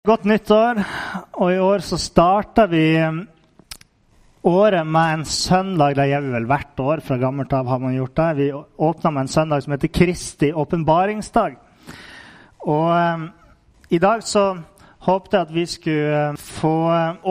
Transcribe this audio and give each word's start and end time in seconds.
Godt 0.00 0.22
nyttår. 0.24 0.78
Og 1.36 1.50
i 1.52 1.58
år 1.60 1.82
så 1.84 1.98
starter 2.00 2.70
vi 2.72 2.84
året 4.48 4.86
med 4.88 5.10
en 5.12 5.24
søndag. 5.28 5.92
Det 5.98 6.06
gjør 6.08 6.22
vi 6.24 6.30
vel 6.32 6.46
hvert 6.48 6.80
år. 6.80 7.02
Fra 7.04 7.18
gammelt 7.20 7.52
av 7.52 7.68
har 7.68 7.82
man 7.82 7.92
gjort 7.92 8.14
det. 8.16 8.28
Vi 8.38 8.46
åpner 8.80 9.12
med 9.12 9.20
en 9.26 9.28
søndag 9.28 9.60
som 9.60 9.74
heter 9.74 9.92
Kristi 9.92 10.48
åpenbaringsdag. 10.56 11.58
Og 12.64 12.88
um, 12.96 13.26
i 13.92 14.00
dag 14.00 14.24
så 14.24 14.46
håpte 15.04 15.36
jeg 15.36 15.50
at 15.50 15.52
vi 15.52 15.66
skulle 15.68 16.24
få 16.46 16.72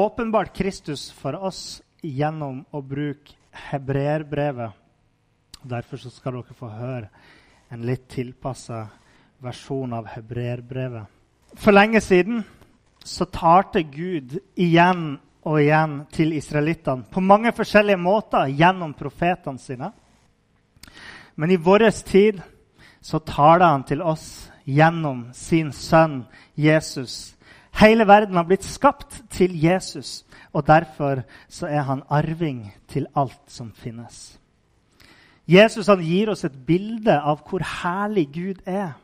åpenbart 0.06 0.54
Kristus 0.54 1.08
for 1.10 1.42
oss 1.42 1.82
gjennom 2.06 2.62
å 2.70 2.84
bruke 2.86 3.34
hebreerbrevet. 3.72 4.78
Derfor 5.66 6.06
så 6.06 6.14
skal 6.14 6.38
dere 6.38 6.62
få 6.62 6.70
høre 6.70 7.10
en 7.74 7.90
litt 7.90 8.06
tilpassa 8.14 8.86
versjon 9.42 9.98
av 9.98 10.14
hebreerbrevet. 10.14 11.10
For 11.58 11.74
lenge 11.74 11.98
siden 12.06 12.44
så 13.04 13.26
talte 13.26 13.84
Gud 13.84 14.38
igjen 14.60 15.18
og 15.48 15.62
igjen 15.62 16.02
til 16.14 16.34
israelittene 16.38 17.08
på 17.12 17.24
mange 17.24 17.54
forskjellige 17.56 18.02
måter 18.02 18.52
gjennom 18.52 18.94
profetene 18.98 19.62
sine. 19.62 19.92
Men 21.36 21.52
i 21.52 21.60
vår 21.60 21.90
tid 22.04 22.42
så 23.02 23.22
taler 23.24 23.66
han 23.66 23.86
til 23.88 24.02
oss 24.04 24.50
gjennom 24.68 25.30
sin 25.34 25.72
sønn 25.74 26.26
Jesus. 26.60 27.36
Hele 27.80 28.06
verden 28.08 28.36
har 28.36 28.48
blitt 28.50 28.66
skapt 28.68 29.22
til 29.32 29.56
Jesus, 29.56 30.26
og 30.52 30.68
derfor 30.68 31.24
så 31.48 31.70
er 31.70 31.86
han 31.88 32.04
arving 32.10 32.68
til 32.90 33.08
alt 33.16 33.40
som 33.48 33.72
finnes. 33.72 34.40
Jesus 35.50 35.88
han 35.88 36.04
gir 36.04 36.30
oss 36.30 36.44
et 36.46 36.58
bilde 36.68 37.16
av 37.16 37.42
hvor 37.48 37.64
herlig 37.64 38.28
Gud 38.34 38.60
er. 38.68 39.00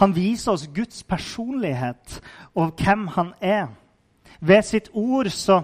Han 0.00 0.14
viser 0.16 0.52
oss 0.52 0.68
Guds 0.74 1.02
personlighet 1.02 2.20
og 2.54 2.74
hvem 2.80 3.06
han 3.16 3.32
er. 3.40 3.68
Ved 4.40 4.62
sitt 4.64 4.88
ord 4.96 5.28
så 5.34 5.62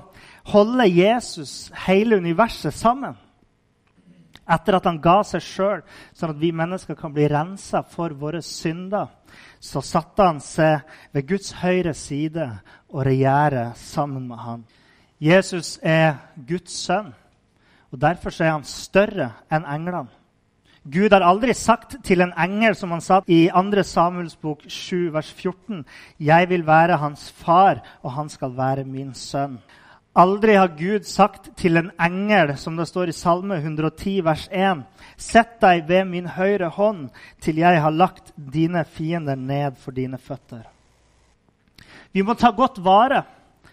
holder 0.53 0.85
Jesus 0.85 1.73
hele 1.87 2.17
universet 2.17 2.75
sammen. 2.75 3.17
Etter 4.47 4.77
at 4.79 4.85
han 4.87 5.01
ga 5.03 5.17
seg 5.27 5.43
sjøl, 5.43 5.81
sånn 6.15 6.37
at 6.37 6.39
vi 6.39 6.53
mennesker 6.55 6.95
kan 6.95 7.15
bli 7.15 7.27
rensa 7.31 7.81
for 7.83 8.15
våre 8.15 8.43
synder, 8.47 9.09
så 9.59 9.83
satte 9.83 10.23
han 10.23 10.39
seg 10.45 10.85
ved 11.17 11.27
Guds 11.27 11.51
høyre 11.65 11.95
side 11.99 12.47
og 12.93 13.03
regjerer 13.09 13.73
sammen 13.81 14.29
med 14.29 14.39
han. 14.45 14.63
Jesus 15.19 15.81
er 15.83 16.21
Guds 16.47 16.77
sønn, 16.85 17.11
og 17.91 17.99
derfor 17.99 18.31
er 18.39 18.55
han 18.55 18.69
større 18.69 19.33
enn 19.51 19.67
englene. 19.67 20.13
Gud 20.87 21.11
har 21.11 21.25
aldri 21.27 21.51
sagt 21.55 21.97
til 22.06 22.23
en 22.23 22.31
engel, 22.39 22.77
som 22.79 22.92
han 22.95 23.01
sa 23.03 23.19
i 23.27 23.48
2. 23.51 23.83
Samuels 23.83 24.37
bok 24.39 24.62
7, 24.70 25.11
vers 25.12 25.33
14, 25.33 25.84
'Jeg 26.20 26.48
vil 26.48 26.67
være 26.67 26.97
hans 26.97 27.31
far, 27.31 27.83
og 28.03 28.12
han 28.12 28.28
skal 28.28 28.56
være 28.56 28.84
min 28.84 29.11
sønn'. 29.11 29.59
Aldri 30.15 30.55
har 30.55 30.69
Gud 30.78 31.05
sagt 31.05 31.56
til 31.56 31.77
en 31.77 31.91
engel, 32.00 32.56
som 32.56 32.77
det 32.77 32.87
står 32.88 33.09
i 33.09 33.12
Salme 33.12 33.56
110, 33.56 34.25
vers 34.25 34.49
1, 34.53 34.84
'Sett 35.16 35.61
deg 35.61 35.88
ved 35.88 36.05
min 36.05 36.27
høyre 36.27 36.69
hånd 36.69 37.11
til 37.41 37.56
jeg 37.56 37.82
har 37.82 37.91
lagt 37.91 38.32
dine 38.37 38.84
fiender 38.84 39.34
ned 39.34 39.77
for 39.77 39.91
dine 39.91 40.19
føtter'. 40.19 40.66
Vi 42.12 42.22
må 42.22 42.34
ta 42.34 42.50
godt 42.50 42.84
vare 42.84 43.25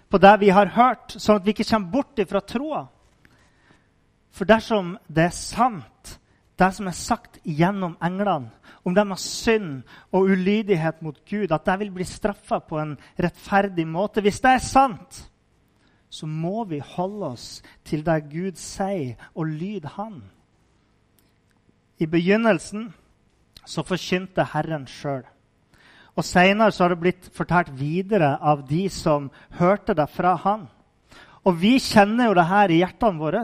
på 0.10 0.18
det 0.18 0.40
vi 0.40 0.50
har 0.50 0.66
hørt, 0.66 1.16
sånn 1.18 1.36
at 1.36 1.46
vi 1.46 1.52
ikke 1.52 1.70
kommer 1.70 1.92
bort 1.92 2.20
ifra 2.20 2.42
troa. 2.42 2.88
For 4.32 4.46
dersom 4.46 4.98
det 5.08 5.24
er 5.24 5.30
sant, 5.30 6.20
det 6.60 6.70
som 6.76 6.88
er 6.88 6.98
sagt 6.98 7.40
gjennom 7.44 7.96
englene, 8.04 8.52
om 8.84 8.94
deres 8.94 9.24
synd 9.26 9.84
og 10.14 10.30
ulydighet 10.34 11.02
mot 11.02 11.18
Gud, 11.30 11.52
at 11.52 11.66
de 11.66 11.78
vil 11.82 11.94
bli 11.96 12.06
straffa 12.08 12.60
på 12.62 12.80
en 12.82 12.98
rettferdig 13.18 13.86
måte. 13.88 14.22
Hvis 14.22 14.42
det 14.44 14.52
er 14.52 14.66
sant, 14.66 15.24
så 16.14 16.28
må 16.30 16.66
vi 16.70 16.82
holde 16.84 17.32
oss 17.34 17.48
til 17.88 18.04
det 18.06 18.20
Gud 18.30 18.60
sier, 18.62 19.16
og 19.34 19.50
lyde 19.50 19.90
Han. 19.96 20.22
I 21.98 22.06
begynnelsen 22.06 22.92
så 23.66 23.86
forkynte 23.88 24.46
Herren 24.54 24.86
sjøl. 24.90 25.24
Og 26.14 26.26
Seinere 26.28 26.76
har 26.78 26.94
det 26.94 27.02
blitt 27.02 27.30
fortalt 27.34 27.72
videre 27.74 28.36
av 28.38 28.68
de 28.70 28.86
som 28.94 29.32
hørte 29.58 29.96
det 29.98 30.06
fra 30.14 30.36
Han. 30.44 30.68
Og 31.48 31.58
vi 31.58 31.80
kjenner 31.82 32.30
jo 32.30 32.38
det 32.38 32.46
her 32.52 32.70
i 32.70 32.82
hjertene 32.84 33.20
våre, 33.20 33.42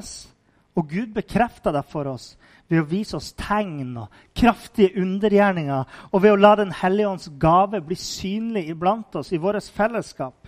og 0.77 0.91
Gud 0.91 1.15
bekrefter 1.15 1.73
det 1.73 1.87
for 1.89 2.11
oss 2.11 2.35
ved 2.69 2.83
å 2.83 2.87
vise 2.89 3.17
oss 3.17 3.31
tegn 3.37 3.95
og 4.03 4.13
kraftige 4.37 5.01
undergjerninger, 5.01 5.85
og 6.13 6.21
ved 6.23 6.35
å 6.35 6.39
la 6.39 6.55
Den 6.55 6.71
hellige 6.71 7.09
ånds 7.09 7.29
gave 7.41 7.81
bli 7.81 7.97
synlig 7.97 8.67
iblant 8.69 9.15
oss 9.15 9.33
i 9.33 9.41
vårt 9.41 9.65
fellesskap, 9.73 10.47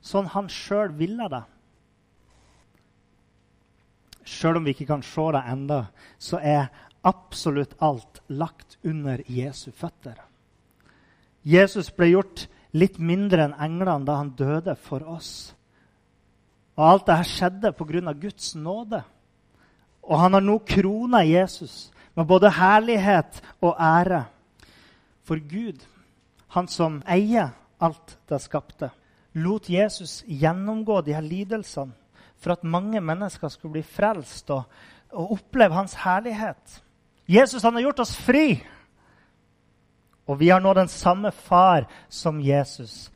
sånn 0.00 0.28
han 0.34 0.50
sjøl 0.52 0.92
ville 0.98 1.28
det. 1.32 1.42
Sjøl 4.26 4.58
om 4.58 4.66
vi 4.66 4.74
ikke 4.74 4.90
kan 4.90 5.02
se 5.06 5.26
det 5.32 5.42
enda, 5.48 5.80
så 6.18 6.40
er 6.42 6.68
absolutt 7.06 7.76
alt 7.80 8.20
lagt 8.28 8.76
under 8.84 9.22
Jesu 9.30 9.70
føtter. 9.70 10.18
Jesus 11.46 11.92
ble 11.94 12.10
gjort 12.10 12.46
litt 12.74 12.98
mindre 12.98 13.46
enn 13.46 13.58
englene 13.62 14.04
da 14.04 14.18
han 14.18 14.34
døde 14.36 14.74
for 14.74 15.06
oss. 15.06 15.54
Og 16.76 16.84
alt 16.84 17.06
dette 17.08 17.28
skjedde 17.30 17.72
pga. 17.78 18.12
Guds 18.12 18.54
nåde. 18.58 19.04
Og 20.06 20.18
han 20.20 20.36
har 20.36 20.44
nå 20.44 20.58
krona 20.66 21.24
Jesus 21.26 21.90
med 22.16 22.26
både 22.26 22.50
herlighet 22.50 23.42
og 23.60 23.74
ære. 23.80 24.24
For 25.26 25.40
Gud, 25.42 25.82
han 26.54 26.68
som 26.70 27.00
eier 27.10 27.50
alt 27.82 28.16
det 28.30 28.40
skapte, 28.40 28.90
lot 29.34 29.68
Jesus 29.70 30.22
gjennomgå 30.26 31.00
de 31.04 31.14
her 31.14 31.24
lidelsene 31.24 31.92
for 32.36 32.52
at 32.52 32.64
mange 32.64 33.00
mennesker 33.00 33.48
skulle 33.48 33.78
bli 33.78 33.82
frelst 33.82 34.50
og, 34.54 34.62
og 35.12 35.32
oppleve 35.38 35.74
hans 35.74 35.96
herlighet. 36.04 36.82
Jesus 37.26 37.62
han 37.62 37.74
har 37.74 37.88
gjort 37.88 38.04
oss 38.04 38.16
fri. 38.16 38.60
Og 40.26 40.38
vi 40.40 40.48
har 40.48 40.60
nå 40.60 40.72
den 40.74 40.88
samme 40.88 41.32
far 41.32 41.86
som 42.08 42.40
Jesus. 42.42 43.10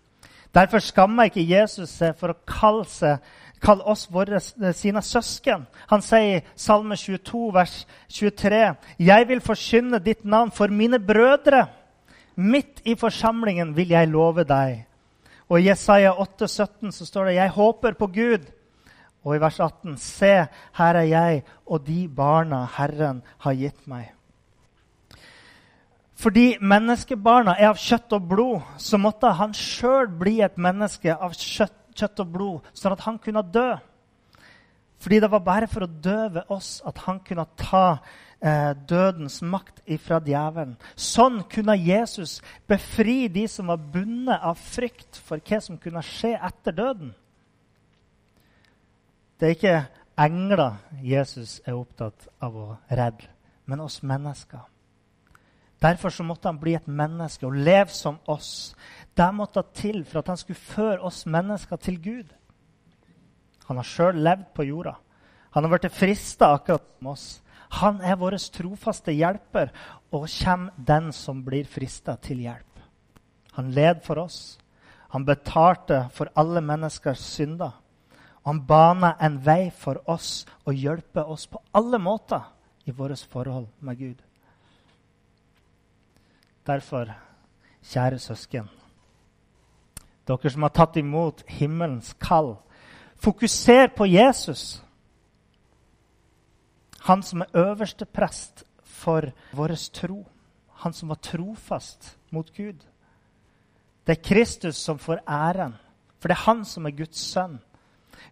Derfor 0.55 0.83
skammer 0.83 1.31
ikke 1.31 1.47
Jesus 1.47 1.93
seg 2.01 2.17
for 2.19 2.33
å 2.33 2.41
kalle 2.49 2.87
seg 2.91 3.23
Kall 3.61 3.81
oss 3.85 4.07
våre, 4.13 4.37
eh, 4.37 4.73
sine 4.73 5.03
søsken. 5.03 5.67
Han 5.89 6.03
sier 6.03 6.39
i 6.39 6.45
Salme 6.57 6.97
22, 6.97 7.53
vers 7.55 7.87
23.: 8.09 8.77
Jeg 8.99 9.29
vil 9.29 9.41
forkynne 9.41 9.99
ditt 9.99 10.25
navn 10.25 10.51
for 10.51 10.69
mine 10.69 10.99
brødre. 10.99 11.67
Midt 12.37 12.81
i 12.85 12.95
forsamlingen 12.95 13.77
vil 13.77 13.89
jeg 13.89 14.09
love 14.09 14.45
deg. 14.45 14.87
Og 15.49 15.61
i 15.61 15.69
Jesaja 15.69 16.13
8, 16.21 16.49
17 16.49 16.93
så 16.93 17.07
står 17.07 17.25
det, 17.25 17.35
Jeg 17.35 17.51
håper 17.51 17.93
på 17.93 18.07
Gud. 18.07 18.47
Og 19.25 19.37
i 19.37 19.41
vers 19.41 19.61
18.: 19.61 19.97
Se, 19.97 20.47
her 20.73 20.95
er 20.95 21.03
jeg 21.03 21.43
og 21.67 21.87
de 21.87 22.09
barna 22.09 22.67
Herren 22.77 23.23
har 23.39 23.53
gitt 23.53 23.87
meg. 23.87 24.13
Fordi 26.21 26.57
menneskebarna 26.61 27.55
er 27.59 27.71
av 27.71 27.79
kjøtt 27.81 28.13
og 28.13 28.29
blod, 28.29 28.61
så 28.77 28.99
måtte 29.01 29.31
han 29.39 29.55
sjøl 29.57 30.09
bli 30.21 30.41
et 30.45 30.59
menneske 30.61 31.15
av 31.15 31.33
kjøtt 31.33 31.90
kjøtt 32.01 32.25
og 32.25 32.35
blod, 32.35 32.73
sånn 32.77 32.97
at 32.97 33.05
han 33.07 33.21
kunne 33.23 33.45
dø. 33.45 33.69
Fordi 35.01 35.21
det 35.23 35.31
var 35.33 35.45
bare 35.45 35.69
for 35.71 35.87
å 35.87 35.95
døve 36.05 36.45
oss 36.53 36.81
at 36.89 36.99
han 37.07 37.23
kunne 37.25 37.47
ta 37.57 38.01
eh, 38.41 38.73
dødens 38.89 39.39
makt 39.41 39.81
ifra 39.89 40.19
djevelen. 40.25 40.75
Sånn 40.93 41.41
kunne 41.49 41.79
Jesus 41.81 42.41
befri 42.69 43.25
de 43.33 43.47
som 43.49 43.73
var 43.73 43.81
bundet 43.81 44.45
av 44.45 44.61
frykt 44.61 45.21
for 45.25 45.41
hva 45.41 45.61
som 45.65 45.81
kunne 45.81 46.05
skje 46.05 46.35
etter 46.37 46.77
døden. 46.77 47.15
Det 49.41 49.49
er 49.49 49.57
ikke 49.57 49.79
engler 50.21 50.77
Jesus 51.01 51.63
er 51.65 51.79
opptatt 51.79 52.29
av 52.45 52.57
å 52.61 52.69
redde, 52.93 53.31
men 53.65 53.81
oss 53.81 54.03
mennesker. 54.05 54.67
Derfor 55.81 56.13
så 56.13 56.25
måtte 56.27 56.49
han 56.49 56.59
bli 56.61 56.75
et 56.77 56.89
menneske 56.89 57.47
og 57.49 57.57
leve 57.57 57.89
som 57.95 58.19
oss. 58.29 58.75
Det 59.17 59.29
måtte 59.35 59.63
til 59.75 60.05
for 60.05 60.21
at 60.21 60.29
han 60.29 60.41
skulle 60.41 60.61
føre 60.61 61.01
oss 61.09 61.25
mennesker 61.27 61.81
til 61.81 61.97
Gud. 62.03 62.35
Han 63.69 63.81
har 63.81 63.87
sjøl 63.89 64.19
levd 64.21 64.51
på 64.55 64.67
jorda. 64.69 64.97
Han 65.51 65.65
har 65.65 65.73
blitt 65.73 65.95
frista 65.95 66.53
akkurat 66.55 66.85
som 66.99 67.13
oss. 67.13 67.27
Han 67.81 68.01
er 68.03 68.19
vår 68.19 68.37
trofaste 68.53 69.13
hjelper, 69.15 69.71
og 70.11 70.27
kommer 70.27 70.73
den 70.77 71.13
som 71.13 71.45
blir 71.47 71.65
frista, 71.65 72.17
til 72.17 72.43
hjelp. 72.43 72.83
Han 73.53 73.71
led 73.71 74.03
for 74.03 74.19
oss. 74.19 74.59
Han 75.11 75.25
betalte 75.25 76.09
for 76.13 76.31
alle 76.35 76.61
menneskers 76.61 77.19
synder. 77.19 77.71
Han 78.45 78.67
baner 78.67 79.15
en 79.21 79.39
vei 79.45 79.71
for 79.71 80.03
oss 80.11 80.47
og 80.67 80.75
hjelper 80.75 81.31
oss 81.31 81.47
på 81.47 81.63
alle 81.75 81.99
måter 81.99 82.43
i 82.87 82.91
vårt 82.91 83.27
forhold 83.31 83.69
med 83.81 83.99
Gud. 83.99 84.30
Derfor, 86.67 87.09
kjære 87.83 88.19
søsken, 88.19 88.69
dere 90.29 90.51
som 90.51 90.63
har 90.63 90.75
tatt 90.75 90.97
imot 91.01 91.43
himmelens 91.49 92.13
kall, 92.21 92.55
fokuser 93.17 93.89
på 93.97 94.07
Jesus. 94.07 94.83
Han 97.01 97.23
som 97.23 97.41
er 97.41 97.57
øverste 97.57 98.05
prest 98.05 98.65
for 98.85 99.33
vår 99.57 99.75
tro. 99.93 100.27
Han 100.85 100.93
som 100.93 101.09
var 101.09 101.15
trofast 101.15 102.17
mot 102.31 102.53
Gud. 102.57 102.87
Det 104.07 104.19
er 104.19 104.23
Kristus 104.29 104.77
som 104.77 104.99
får 104.99 105.21
æren, 105.29 105.75
for 106.19 106.29
det 106.29 106.37
er 106.37 106.45
han 106.51 106.65
som 106.65 106.87
er 106.87 106.91
Guds 106.91 107.19
sønn. 107.19 107.61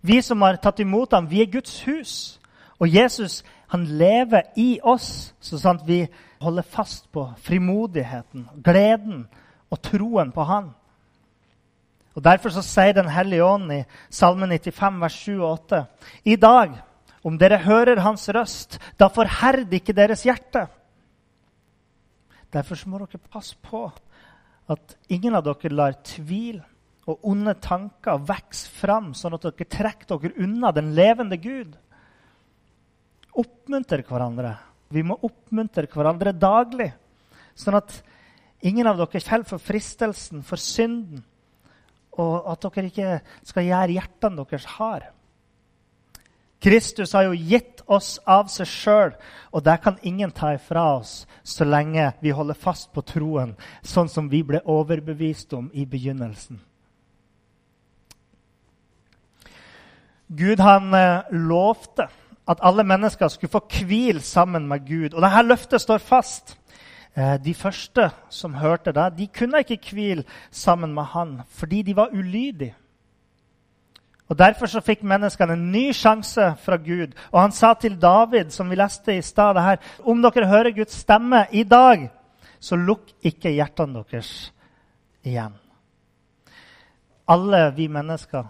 Vi 0.02 0.22
som 0.22 0.42
har 0.42 0.56
tatt 0.56 0.80
imot 0.80 1.12
ham, 1.12 1.30
vi 1.30 1.42
er 1.42 1.52
Guds 1.52 1.84
hus. 1.84 2.40
Og 2.78 2.94
Jesus 2.94 3.44
han 3.68 3.84
lever 4.00 4.48
i 4.56 4.78
oss, 4.80 5.34
sånn 5.44 5.76
at 5.76 5.86
vi 5.88 6.00
holder 6.40 6.64
fast 6.64 7.10
på 7.12 7.26
frimodigheten, 7.44 8.46
gleden 8.64 9.26
og 9.68 9.80
troen 9.84 10.32
på 10.32 10.46
Han. 10.48 10.70
Og 12.16 12.24
Derfor 12.24 12.50
så 12.50 12.64
sier 12.64 12.96
Den 12.96 13.10
hellige 13.12 13.44
ånd 13.44 13.72
i 13.72 13.82
Salme 14.10 14.48
95, 14.48 15.00
vers 15.02 15.18
7 15.20 15.32
og 15.36 15.50
8.: 15.68 15.82
I 16.24 16.36
dag, 16.36 16.78
om 17.22 17.36
dere 17.38 17.60
hører 17.62 18.00
Hans 18.00 18.28
røst, 18.32 18.78
da 18.98 19.10
forherd 19.12 19.72
ikke 19.72 19.92
deres 19.92 20.24
hjerte. 20.24 20.66
Derfor 22.52 22.74
så 22.74 22.88
må 22.88 22.98
dere 22.98 23.20
passe 23.30 23.56
på 23.62 23.84
at 24.68 24.96
ingen 25.08 25.36
av 25.36 25.44
dere 25.44 25.74
lar 25.74 26.00
tvil 26.04 26.62
og 27.08 27.20
onde 27.24 27.54
tanker 27.60 28.20
vokse 28.20 28.68
fram, 28.68 29.12
sånn 29.14 29.36
at 29.36 29.44
dere 29.44 29.68
trekker 29.68 30.08
dere 30.16 30.44
unna 30.44 30.72
den 30.72 30.94
levende 30.96 31.36
Gud. 31.36 31.76
Oppmuntre 33.38 34.02
hverandre. 34.06 34.55
Vi 34.90 35.05
må 35.06 35.19
oppmuntre 35.23 35.87
hverandre 35.93 36.32
daglig, 36.32 36.88
sånn 37.58 37.76
at 37.79 37.93
ingen 38.64 38.88
av 38.88 38.99
dere 38.99 39.23
faller 39.23 39.46
for 39.46 39.62
fristelsen, 39.62 40.43
for 40.46 40.61
synden, 40.61 41.23
og 42.19 42.49
at 42.50 42.67
dere 42.67 42.90
ikke 42.90 43.20
skal 43.46 43.69
gjøre 43.69 43.94
hjertene 43.99 44.43
deres 44.49 44.67
harde. 44.79 45.12
Kristus 46.58 47.12
har 47.14 47.29
jo 47.29 47.37
gitt 47.38 47.85
oss 47.87 48.17
av 48.26 48.49
seg 48.50 48.67
sjøl, 48.67 49.12
og 49.55 49.62
det 49.62 49.76
kan 49.85 49.99
ingen 50.02 50.32
ta 50.35 50.56
ifra 50.56 50.88
oss 50.96 51.20
så 51.46 51.62
lenge 51.62 52.08
vi 52.19 52.32
holder 52.35 52.58
fast 52.58 52.90
på 52.90 53.05
troen, 53.06 53.55
sånn 53.87 54.11
som 54.11 54.26
vi 54.26 54.43
ble 54.43 54.58
overbevist 54.67 55.55
om 55.55 55.69
i 55.70 55.87
begynnelsen. 55.87 56.58
Gud 60.29 60.61
han 60.61 60.90
eh, 60.93 61.31
lovte 61.31 62.08
at 62.48 62.62
alle 62.62 62.84
mennesker 62.84 63.28
skulle 63.28 63.52
få 63.52 63.60
hvile 63.86 64.20
sammen 64.20 64.68
med 64.68 64.86
Gud. 64.88 65.14
Og 65.14 65.22
dette 65.22 65.42
løftet 65.44 65.80
står 65.80 65.98
fast. 65.98 66.56
Eh, 67.16 67.36
de 67.44 67.54
første 67.54 68.10
som 68.30 68.54
hørte 68.54 68.92
det, 68.92 69.12
de 69.18 69.26
kunne 69.26 69.60
ikke 69.60 69.94
hvile 69.94 70.24
sammen 70.50 70.94
med 70.94 71.04
han 71.14 71.40
fordi 71.48 71.82
de 71.82 71.96
var 71.96 72.12
ulydige. 72.12 72.74
Og 74.28 74.38
Derfor 74.38 74.66
så 74.68 74.80
fikk 74.84 75.02
menneskene 75.08 75.54
en 75.56 75.70
ny 75.72 75.86
sjanse 75.96 76.50
fra 76.60 76.76
Gud. 76.76 77.14
Og 77.32 77.40
han 77.40 77.52
sa 77.52 77.72
til 77.74 77.96
David, 78.00 78.50
som 78.50 78.70
vi 78.70 78.76
leste 78.76 79.16
i 79.16 79.22
stad, 79.22 79.56
om 80.04 80.20
dere 80.22 80.46
hører 80.46 80.76
Guds 80.76 81.00
stemme 81.00 81.46
i 81.50 81.62
dag, 81.64 82.10
så 82.60 82.76
lukk 82.76 83.08
ikke 83.24 83.54
hjertene 83.54 84.04
deres 84.10 84.52
igjen. 85.24 85.54
Alle 87.28 87.72
vi 87.76 87.88
mennesker 87.88 88.44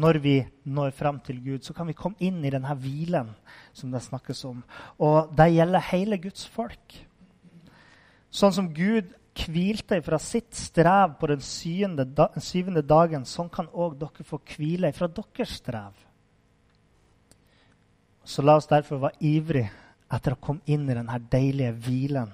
når 0.00 0.18
vi 0.24 0.34
når 0.64 0.94
fram 0.96 1.20
til 1.24 1.40
Gud, 1.44 1.62
så 1.64 1.74
kan 1.76 1.88
vi 1.88 1.96
komme 1.98 2.18
inn 2.24 2.40
i 2.44 2.52
denne 2.52 2.74
hvilen 2.80 3.32
som 3.76 3.92
det 3.92 4.02
snakkes 4.04 4.44
om. 4.48 4.62
Og 4.98 5.32
det 5.36 5.50
gjelder 5.52 5.88
hele 5.90 6.18
Guds 6.22 6.46
folk. 6.48 6.96
Sånn 8.30 8.54
som 8.54 8.70
Gud 8.74 9.10
hvilte 9.40 10.00
fra 10.02 10.18
sitt 10.22 10.54
strev 10.56 11.16
på 11.20 11.30
den 11.30 11.42
syvende, 11.44 12.06
syvende 12.42 12.82
dagen, 12.82 13.26
sånn 13.26 13.50
kan 13.52 13.70
òg 13.72 13.98
dere 14.00 14.26
få 14.26 14.40
hvile 14.52 14.92
fra 14.96 15.08
deres 15.08 15.56
strev. 15.60 15.94
Så 18.24 18.42
la 18.44 18.56
oss 18.60 18.68
derfor 18.70 19.00
være 19.02 19.24
ivrige 19.26 19.70
etter 20.10 20.34
å 20.34 20.42
komme 20.42 20.66
inn 20.70 20.88
i 20.90 20.94
denne 20.94 21.18
deilige 21.30 21.74
hvilen, 21.86 22.32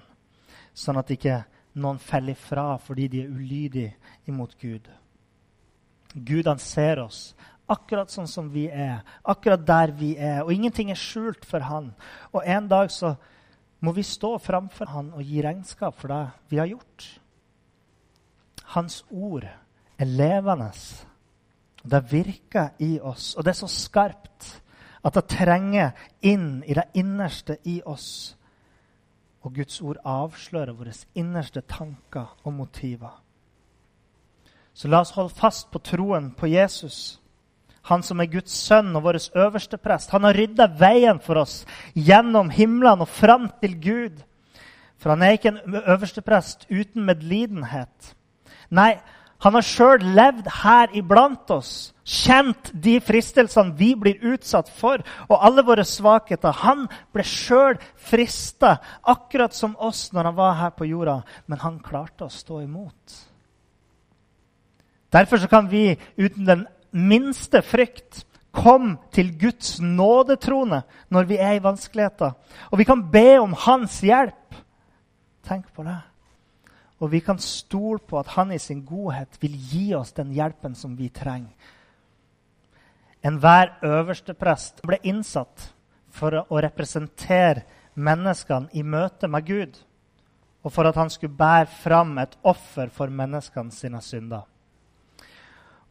sånn 0.77 0.99
at 1.01 1.13
ikke 1.13 1.43
noen 1.77 2.01
faller 2.01 2.37
ifra 2.37 2.75
fordi 2.81 3.09
de 3.13 3.23
er 3.23 3.33
ulydige 3.33 4.15
imot 4.29 4.57
Gud. 4.61 4.89
Gud 6.17 6.49
han 6.49 6.61
ser 6.63 7.03
oss 7.03 7.35
akkurat 7.71 8.11
sånn 8.13 8.29
som 8.31 8.49
vi 8.53 8.67
er, 8.71 9.03
akkurat 9.27 9.65
der 9.67 9.93
vi 9.97 10.15
er. 10.17 10.43
Og 10.45 10.53
ingenting 10.55 10.91
er 10.93 11.01
skjult 11.01 11.47
for 11.49 11.65
han. 11.67 11.93
Og 12.33 12.43
en 12.47 12.69
dag 12.71 12.91
så 12.95 13.17
må 13.85 13.93
vi 13.97 14.05
stå 14.07 14.37
framfor 14.43 14.91
han 14.95 15.13
og 15.15 15.25
gi 15.27 15.43
regnskap 15.45 15.99
for 15.99 16.13
det 16.13 16.23
vi 16.51 16.61
har 16.63 16.71
gjort. 16.71 17.09
Hans 18.75 19.03
ord 19.11 19.47
er 19.47 20.07
levende. 20.07 20.71
Det 21.87 22.01
virker 22.11 22.73
i 22.83 22.97
oss, 22.99 23.35
og 23.37 23.45
det 23.45 23.53
er 23.53 23.61
så 23.61 23.69
skarpt 23.71 24.49
at 25.07 25.15
det 25.15 25.29
trenger 25.31 26.09
inn 26.27 26.65
i 26.67 26.75
det 26.75 26.89
innerste 26.99 27.61
i 27.71 27.79
oss. 27.87 28.35
Og 29.47 29.55
Guds 29.55 29.79
ord 29.81 30.01
avslører 30.03 30.75
våre 30.75 30.95
innerste 31.15 31.63
tanker 31.63 32.33
og 32.43 32.57
motiver. 32.57 33.15
Så 34.75 34.91
la 34.91 35.01
oss 35.01 35.15
holde 35.15 35.35
fast 35.35 35.71
på 35.71 35.79
troen 35.79 36.33
på 36.35 36.51
Jesus 36.51 37.21
han 37.87 38.03
som 38.03 38.21
er 38.21 38.31
Guds 38.31 38.55
sønn 38.67 38.95
og 38.99 39.05
vår 39.07 39.19
øverste 39.39 39.79
prest. 39.79 40.11
Han 40.11 40.27
har 40.27 40.35
rydda 40.35 40.67
veien 40.79 41.21
for 41.23 41.43
oss 41.45 41.61
gjennom 41.95 42.51
himlene 42.51 43.07
og 43.07 43.13
fram 43.13 43.49
til 43.63 43.77
Gud. 43.83 44.25
For 44.99 45.15
han 45.15 45.23
er 45.23 45.37
ikke 45.37 45.53
en 45.53 45.77
øverste 45.85 46.25
prest 46.25 46.67
uten 46.71 47.05
medlidenhet. 47.07 48.15
Nei, 48.75 48.97
han 49.45 49.55
har 49.55 49.67
sjøl 49.69 50.03
levd 50.17 50.49
her 50.63 50.95
iblant 50.97 51.51
oss, 51.53 51.93
kjent 52.03 52.71
de 52.73 52.97
fristelsene 53.05 53.77
vi 53.77 53.91
blir 53.99 54.23
utsatt 54.33 54.71
for, 54.73 55.03
og 55.29 55.45
alle 55.45 55.65
våre 55.67 55.85
svakheter. 55.87 56.57
Han 56.65 56.87
ble 57.15 57.27
sjøl 57.27 57.77
frista, 58.01 58.79
akkurat 59.05 59.55
som 59.55 59.77
oss 59.77 60.09
når 60.17 60.31
han 60.31 60.39
var 60.39 60.57
her 60.63 60.73
på 60.75 60.89
jorda, 60.89 61.21
men 61.47 61.61
han 61.63 61.83
klarte 61.85 62.27
å 62.27 62.33
stå 62.33 62.63
imot. 62.65 63.21
Derfor 65.13 65.47
kan 65.53 65.69
vi 65.71 65.93
uten 66.17 66.49
den 66.49 66.65
minste 66.91 67.63
frykt. 67.63 68.25
Kom 68.57 68.95
til 69.13 69.35
Guds 69.37 69.77
nådetrone 69.85 70.81
når 71.13 71.27
vi 71.29 71.37
er 71.37 71.59
i 71.59 71.63
vanskeligheter. 71.63 72.33
Og 72.73 72.79
vi 72.81 72.87
kan 72.89 73.03
be 73.13 73.39
om 73.43 73.53
hans 73.67 74.01
hjelp. 74.01 74.57
Tenk 75.45 75.69
på 75.77 75.85
det. 75.85 75.99
Og 76.99 77.13
vi 77.13 77.21
kan 77.21 77.39
stole 77.39 78.01
på 78.01 78.19
at 78.19 78.33
han 78.39 78.53
i 78.53 78.59
sin 78.59 78.81
godhet 78.87 79.37
vil 79.43 79.57
gi 79.71 79.91
oss 79.95 80.15
den 80.17 80.33
hjelpen 80.33 80.75
som 80.75 80.97
vi 80.97 81.11
trenger. 81.13 81.53
Enhver 83.27 83.75
øversteprest 83.85 84.81
ble 84.87 84.99
innsatt 85.05 85.73
for 86.17 86.33
å 86.47 86.61
representere 86.63 87.67
menneskene 87.97 88.73
i 88.77 88.85
møte 88.87 89.29
med 89.29 89.47
Gud, 89.47 89.79
og 90.63 90.73
for 90.73 90.89
at 90.89 90.97
han 90.99 91.11
skulle 91.11 91.37
bære 91.37 91.69
fram 91.83 92.17
et 92.23 92.37
offer 92.45 92.91
for 92.93 93.13
menneskene 93.13 93.73
sine 93.75 94.01
synder. 94.05 94.45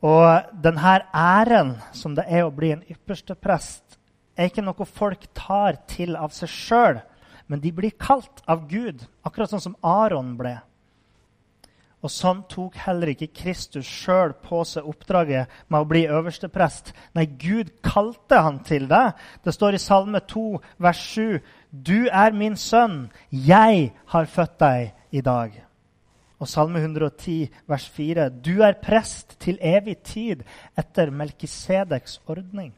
Og 0.03 0.51
denne 0.63 0.99
æren 1.15 1.75
som 1.95 2.15
det 2.17 2.25
er 2.27 2.45
å 2.45 2.53
bli 2.53 2.73
en 2.75 2.83
ypperste 2.91 3.35
prest, 3.35 3.99
er 4.35 4.49
ikke 4.49 4.65
noe 4.65 4.87
folk 4.87 5.27
tar 5.37 5.79
til 5.87 6.17
av 6.19 6.33
seg 6.35 6.51
sjøl, 6.51 7.01
men 7.47 7.61
de 7.61 7.71
blir 7.71 7.95
kalt 7.99 8.41
av 8.49 8.65
Gud, 8.69 9.05
akkurat 9.23 9.53
sånn 9.53 9.63
som 9.63 9.77
Aron 9.85 10.33
ble. 10.39 10.57
Og 12.05 12.11
sånn 12.13 12.43
tok 12.51 12.75
heller 12.83 13.09
ikke 13.15 13.31
Kristus 13.33 13.87
sjøl 13.89 14.35
på 14.45 14.59
seg 14.67 14.85
oppdraget 14.85 15.49
med 15.73 15.81
å 15.81 15.87
bli 15.89 16.03
øverste 16.05 16.51
prest. 16.53 16.91
Nei, 17.17 17.25
Gud 17.25 17.71
kalte 17.85 18.43
han 18.45 18.59
til 18.67 18.85
det. 18.91 19.15
Det 19.41 19.55
står 19.55 19.77
i 19.77 19.81
Salme 19.81 20.21
2, 20.21 20.45
vers 20.85 21.01
7.: 21.15 21.41
Du 21.71 22.05
er 22.05 22.37
min 22.37 22.57
sønn, 22.61 23.07
jeg 23.31 23.93
har 24.13 24.29
født 24.29 24.59
deg 24.61 24.93
i 25.09 25.25
dag. 25.25 25.64
Og 26.39 26.49
Salme 26.51 26.81
110, 26.83 27.47
vers 27.67 27.85
4.: 27.95 28.29
Du 28.29 28.59
er 28.63 28.79
prest 28.81 29.37
til 29.39 29.59
evig 29.61 29.97
tid 30.03 30.43
etter 30.77 31.11
Melkisedeks 31.11 32.19
ordning. 32.27 32.73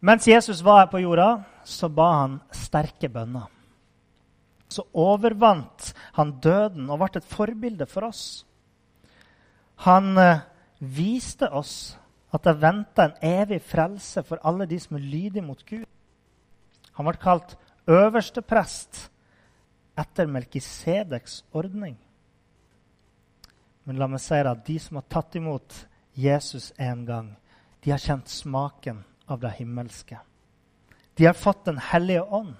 Mens 0.00 0.28
Jesus 0.28 0.62
var 0.62 0.84
her 0.84 0.90
på 0.90 1.02
jorda, 1.02 1.44
så 1.64 1.88
ba 1.90 2.08
han 2.20 2.40
sterke 2.54 3.10
bønner. 3.10 3.48
Så 4.68 4.84
overvant 4.92 5.92
han 6.14 6.36
døden 6.42 6.90
og 6.90 7.00
ble 7.00 7.08
et 7.18 7.26
forbilde 7.26 7.86
for 7.86 8.06
oss. 8.10 8.44
Han 9.86 10.18
eh, 10.18 10.44
viste 10.78 11.48
oss 11.50 11.96
at 12.34 12.44
det 12.44 12.58
venta 12.60 13.08
en 13.08 13.16
evig 13.24 13.60
frelse 13.64 14.22
for 14.26 14.42
alle 14.46 14.66
de 14.68 14.78
som 14.80 14.98
er 14.98 15.06
lydige 15.06 15.42
mot 15.42 15.62
Gud. 15.66 15.86
Han 16.98 17.06
ble 17.06 17.18
kalt 17.22 17.56
øverste 17.88 18.42
prest 18.42 19.06
etter 19.98 20.30
Melkisedeks 20.30 21.42
ordning. 21.56 21.96
Men 23.84 23.98
la 23.98 24.08
meg 24.10 24.20
si 24.22 24.38
at 24.38 24.64
de 24.66 24.78
som 24.82 25.00
har 25.00 25.06
tatt 25.08 25.36
imot 25.40 25.74
Jesus 26.18 26.72
en 26.76 27.04
gang, 27.08 27.28
de 27.84 27.92
har 27.94 28.02
kjent 28.02 28.28
smaken 28.28 29.04
av 29.28 29.40
det 29.40 29.54
himmelske. 29.58 30.18
De 31.16 31.26
har 31.26 31.34
fått 31.34 31.64
Den 31.64 31.78
hellige 31.78 32.22
ånd 32.22 32.54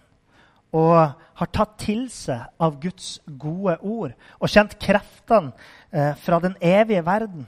og 0.74 1.14
har 1.38 1.50
tatt 1.52 1.78
til 1.80 2.08
seg 2.12 2.48
av 2.60 2.74
Guds 2.80 3.20
gode 3.40 3.78
ord 3.80 4.12
og 4.36 4.50
kjent 4.52 4.74
kreftene 4.80 5.54
eh, 5.90 6.12
fra 6.20 6.40
den 6.44 6.56
evige 6.60 7.04
verden. 7.06 7.46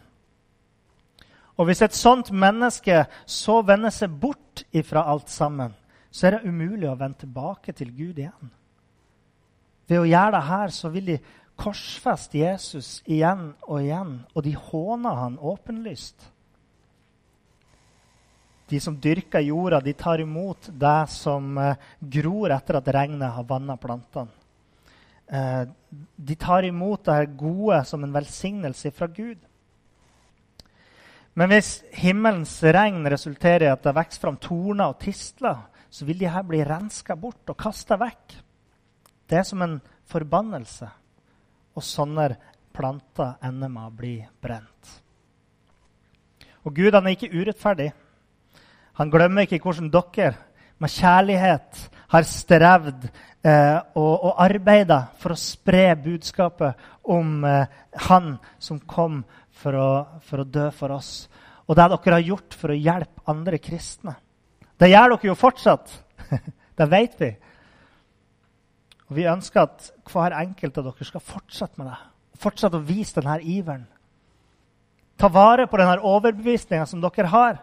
Og 1.61 1.69
hvis 1.69 1.83
et 1.85 1.97
sånt 1.97 2.31
menneske 2.33 3.03
så 3.29 3.59
vender 3.67 3.93
seg 3.93 4.15
bort 4.23 4.63
ifra 4.73 5.05
alt 5.13 5.29
sammen, 5.29 5.75
så 6.11 6.27
er 6.27 6.39
det 6.39 6.49
umulig 6.49 6.89
å 6.89 6.97
vende 6.97 7.21
tilbake 7.21 7.75
til 7.77 7.93
Gud 7.93 8.23
igjen. 8.23 8.53
Ved 9.91 9.99
å 9.99 10.07
gjøre 10.07 10.37
det 10.37 10.47
her 10.47 10.75
så 10.75 10.91
vil 10.95 11.09
de 11.09 11.21
korsfeste 11.61 12.39
Jesus 12.39 13.01
igjen 13.11 13.51
og 13.67 13.81
igjen, 13.83 14.13
og 14.33 14.45
de 14.47 14.53
håner 14.55 15.19
han 15.19 15.39
åpenlyst. 15.43 16.29
De 18.71 18.79
som 18.79 18.95
dyrker 19.03 19.43
jorda, 19.43 19.81
de 19.83 19.93
tar 19.99 20.23
imot 20.23 20.69
det 20.79 21.01
som 21.11 21.59
eh, 21.59 21.89
gror 21.99 22.55
etter 22.55 22.79
at 22.79 22.91
regnet 22.95 23.35
har 23.35 23.49
vanna 23.49 23.75
plantene. 23.83 24.31
Eh, 25.27 25.65
de 26.17 26.37
tar 26.39 26.69
imot 26.69 27.03
det 27.11 27.33
gode 27.39 27.81
som 27.87 28.07
en 28.07 28.15
velsignelse 28.15 28.93
fra 28.95 29.09
Gud. 29.11 29.41
Men 31.35 31.51
hvis 31.51 31.81
himmelens 31.99 32.57
regn 32.63 33.03
resulterer 33.11 33.67
i 33.67 33.73
at 33.73 33.83
det 33.83 33.97
vokser 33.99 34.23
fram 34.23 34.39
torner 34.43 34.95
og 34.95 35.03
tistler, 35.03 35.67
så 35.91 36.07
vil 36.07 36.23
de 36.23 36.31
her 36.31 36.47
bli 36.47 36.63
renska 36.67 37.19
bort 37.19 37.51
og 37.51 37.59
kasta 37.59 37.99
vekk. 37.99 38.39
Det 39.31 39.39
er 39.39 39.47
som 39.47 39.63
en 39.63 39.79
forbannelse. 40.11 40.89
Og 41.79 41.87
sånne 41.87 42.33
planter 42.75 43.37
ender 43.47 43.71
med 43.71 43.87
å 43.87 43.95
bli 43.95 44.17
brent. 44.43 44.95
Og 46.67 46.75
Gud 46.77 46.95
han 46.97 47.07
er 47.07 47.15
ikke 47.15 47.31
urettferdig. 47.33 47.91
Han 48.99 49.13
glemmer 49.13 49.47
ikke 49.47 49.63
hvordan 49.63 49.91
dere 49.93 50.35
med 50.81 50.93
kjærlighet 50.93 51.85
har 52.11 52.27
strevd 52.27 53.07
eh, 53.07 53.79
og, 53.95 54.15
og 54.27 54.41
arbeida 54.43 54.99
for 55.21 55.35
å 55.35 55.39
spre 55.39 55.93
budskapet 56.01 56.89
om 57.13 57.45
eh, 57.47 57.69
Han 58.09 58.33
som 58.59 58.81
kom 58.81 59.23
for 59.61 59.77
å, 59.77 59.91
for 60.27 60.43
å, 60.43 60.49
dø 60.49 60.67
for 60.75 60.97
oss. 60.97 61.29
Og 61.69 61.79
det 61.79 61.87
dere 61.93 62.17
har 62.19 62.27
gjort 62.27 62.57
for 62.57 62.73
å 62.73 62.81
hjelpe 62.81 63.25
andre 63.31 63.61
kristne. 63.63 64.17
Det 64.81 64.91
gjør 64.91 65.15
dere 65.15 65.31
jo 65.31 65.39
fortsatt. 65.39 65.93
det 66.79 66.89
vet 66.91 67.17
vi. 67.21 67.31
Og 69.11 69.17
Vi 69.19 69.27
ønsker 69.27 69.67
at 69.67 69.91
hver 70.07 70.37
enkelt 70.39 70.79
av 70.79 70.87
dere 70.87 71.07
skal 71.07 71.23
fortsette 71.25 71.81
med 71.81 71.91
det. 71.91 71.99
Fortsette 72.41 72.79
å 72.79 72.87
vise 72.87 73.19
denne 73.19 73.41
iveren. 73.43 73.89
Ta 75.19 75.29
vare 75.29 75.67
på 75.69 75.77
denne 75.77 75.99
overbevisninga 76.07 76.87
som 76.89 77.03
dere 77.03 77.29
har, 77.29 77.59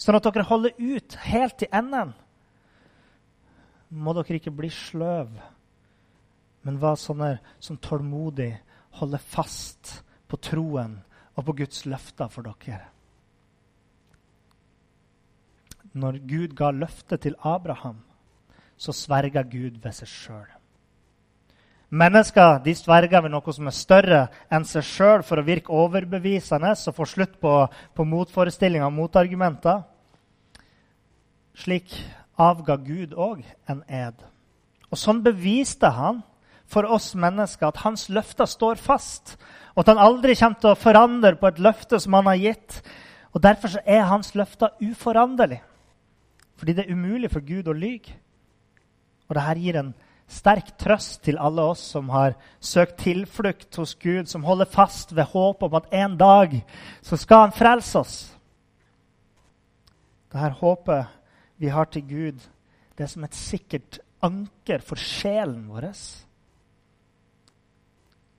sånn 0.00 0.16
at 0.16 0.26
dere 0.26 0.48
holder 0.48 0.72
ut 0.80 1.16
helt 1.28 1.58
til 1.60 1.68
enden. 1.70 2.14
Må 3.92 4.14
dere 4.16 4.40
ikke 4.40 4.54
bli 4.56 4.70
sløv, 4.72 5.34
men 6.64 6.80
være 6.80 7.02
sånne 7.02 7.30
som 7.60 7.78
tålmodig 7.78 8.54
holder 8.98 9.22
fast 9.22 10.00
på 10.30 10.40
troen 10.40 10.96
og 11.36 11.44
på 11.44 11.58
Guds 11.60 11.84
løfter 11.86 12.32
for 12.32 12.48
dere. 12.48 12.88
Når 15.92 16.20
Gud 16.24 16.56
ga 16.56 16.70
løftet 16.72 17.26
til 17.26 17.36
Abraham, 17.44 18.00
så 18.80 18.94
sverga 18.96 19.42
Gud 19.42 19.82
ved 19.82 19.92
seg 19.92 20.08
sjøl. 20.08 20.59
Mennesker 21.90 22.60
de 22.62 22.74
sverger 22.78 23.24
ved 23.24 23.32
noe 23.32 23.52
som 23.54 23.66
er 23.66 23.74
større 23.74 24.20
enn 24.52 24.64
seg 24.68 24.86
sjøl 24.86 25.24
for 25.26 25.40
å 25.40 25.46
virke 25.46 25.74
overbevisende 25.74 26.70
og 26.70 26.94
få 26.94 27.06
slutt 27.08 27.34
på, 27.42 27.54
på 27.66 28.06
motforestillinger 28.06 28.86
og 28.86 28.94
motargumenter. 28.94 29.80
Slik 31.58 31.90
avga 32.38 32.76
Gud 32.78 33.16
òg 33.18 33.42
en 33.68 33.82
ed. 33.90 34.14
Og 34.90 34.98
Sånn 34.98 35.22
beviste 35.24 35.90
han 35.94 36.22
for 36.70 36.86
oss 36.86 37.16
mennesker 37.18 37.72
at 37.72 37.82
hans 37.82 38.06
løfter 38.08 38.46
står 38.46 38.78
fast, 38.78 39.34
og 39.74 39.82
at 39.82 39.90
han 39.90 40.02
aldri 40.02 40.36
kommer 40.38 40.62
til 40.62 40.70
å 40.70 40.78
forandre 40.78 41.34
på 41.40 41.50
et 41.50 41.58
løfte 41.58 41.98
som 41.98 42.14
han 42.14 42.30
har 42.30 42.38
gitt. 42.38 42.78
Og 43.34 43.42
Derfor 43.42 43.80
er 43.82 44.06
hans 44.06 44.30
løfter 44.38 44.78
uforanderlig. 44.78 45.58
Fordi 46.54 46.76
det 46.76 46.86
er 46.86 46.94
umulig 46.94 47.30
for 47.32 47.42
Gud 47.42 47.66
å 47.70 47.74
lyge. 47.74 48.14
Og 49.26 49.34
det 49.34 49.44
her 49.46 49.58
gir 49.62 49.78
en 49.80 49.92
sterk 50.30 50.72
trøst 50.78 51.24
til 51.26 51.38
alle 51.42 51.64
oss 51.72 51.82
som 51.94 52.10
har 52.14 52.36
søkt 52.62 53.00
tilflukt 53.02 53.76
hos 53.80 53.96
Gud, 53.98 54.28
som 54.30 54.44
holder 54.46 54.70
fast 54.70 55.14
ved 55.16 55.30
håpet 55.32 55.66
om 55.66 55.78
at 55.80 55.90
en 56.02 56.16
dag 56.20 56.60
så 57.02 57.18
skal 57.18 57.46
han 57.46 57.56
frelse 57.56 57.98
oss. 57.98 58.18
Dette 60.30 60.52
håpet 60.60 61.18
vi 61.60 61.68
har 61.68 61.90
til 61.90 62.06
Gud, 62.06 62.38
det 62.96 63.04
er 63.04 63.10
som 63.10 63.24
et 63.26 63.36
sikkert 63.36 63.98
anker 64.22 64.82
for 64.84 65.00
sjelen 65.00 65.66
vår. 65.68 65.90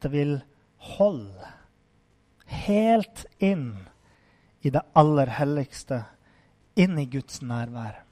Det 0.02 0.12
vil 0.14 0.38
holde 0.98 1.52
helt 2.66 3.26
inn 3.40 3.74
i 4.62 4.72
det 4.74 4.82
aller 4.98 5.30
helligste, 5.38 6.04
inn 6.76 6.98
i 7.00 7.08
Guds 7.10 7.42
nærvær. 7.42 8.04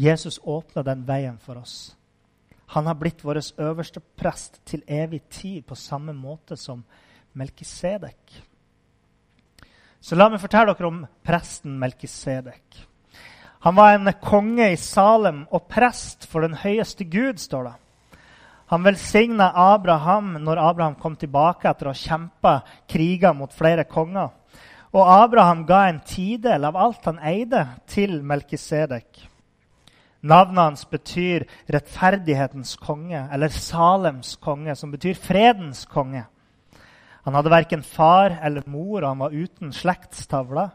Jesus 0.00 0.38
åpna 0.44 0.84
den 0.86 1.04
veien 1.08 1.38
for 1.40 1.60
oss. 1.60 1.96
Han 2.70 2.86
har 2.86 2.94
blitt 2.94 3.24
vår 3.24 3.40
øverste 3.58 4.00
prest 4.00 4.60
til 4.64 4.84
evig 4.86 5.24
tid, 5.30 5.64
på 5.66 5.74
samme 5.74 6.12
måte 6.14 6.56
som 6.56 6.84
Melkisedek. 7.34 8.36
Så 10.00 10.16
la 10.16 10.28
meg 10.30 10.40
fortelle 10.40 10.72
dere 10.72 10.88
om 10.88 11.00
presten 11.26 11.74
Melkisedek. 11.80 12.84
Han 13.66 13.76
var 13.76 13.94
en 13.94 14.12
konge 14.22 14.70
i 14.72 14.78
Salem 14.80 15.42
og 15.50 15.66
prest 15.68 16.24
for 16.30 16.46
den 16.46 16.54
høyeste 16.62 17.04
Gud, 17.04 17.42
står 17.42 17.66
det. 17.68 17.74
Han 18.70 18.86
velsigna 18.86 19.50
Abraham 19.50 20.36
når 20.38 20.62
Abraham 20.62 20.94
kom 20.94 21.16
tilbake 21.18 21.66
etter 21.68 21.90
å 21.90 21.92
ha 21.92 21.98
kjempa 21.98 22.52
kriger 22.88 23.34
mot 23.34 23.50
flere 23.52 23.82
konger. 23.84 24.30
Og 24.94 25.10
Abraham 25.10 25.66
ga 25.66 25.88
en 25.88 26.00
tidel 26.06 26.64
av 26.70 26.78
alt 26.78 27.10
han 27.10 27.18
eide, 27.18 27.66
til 27.90 28.20
Melkisedek. 28.22 29.26
Navnet 30.20 30.60
hans 30.60 30.84
betyr 30.90 31.46
rettferdighetens 31.72 32.74
konge, 32.76 33.22
eller 33.32 33.48
Salems 33.48 34.36
konge, 34.36 34.74
som 34.76 34.92
betyr 34.92 35.16
fredens 35.16 35.86
konge. 35.88 36.26
Han 37.24 37.36
hadde 37.36 37.52
verken 37.52 37.82
far 37.84 38.36
eller 38.42 38.64
mor, 38.68 39.02
og 39.02 39.08
han 39.08 39.22
var 39.24 39.36
uten 39.36 39.72
slektstavla. 39.72 40.70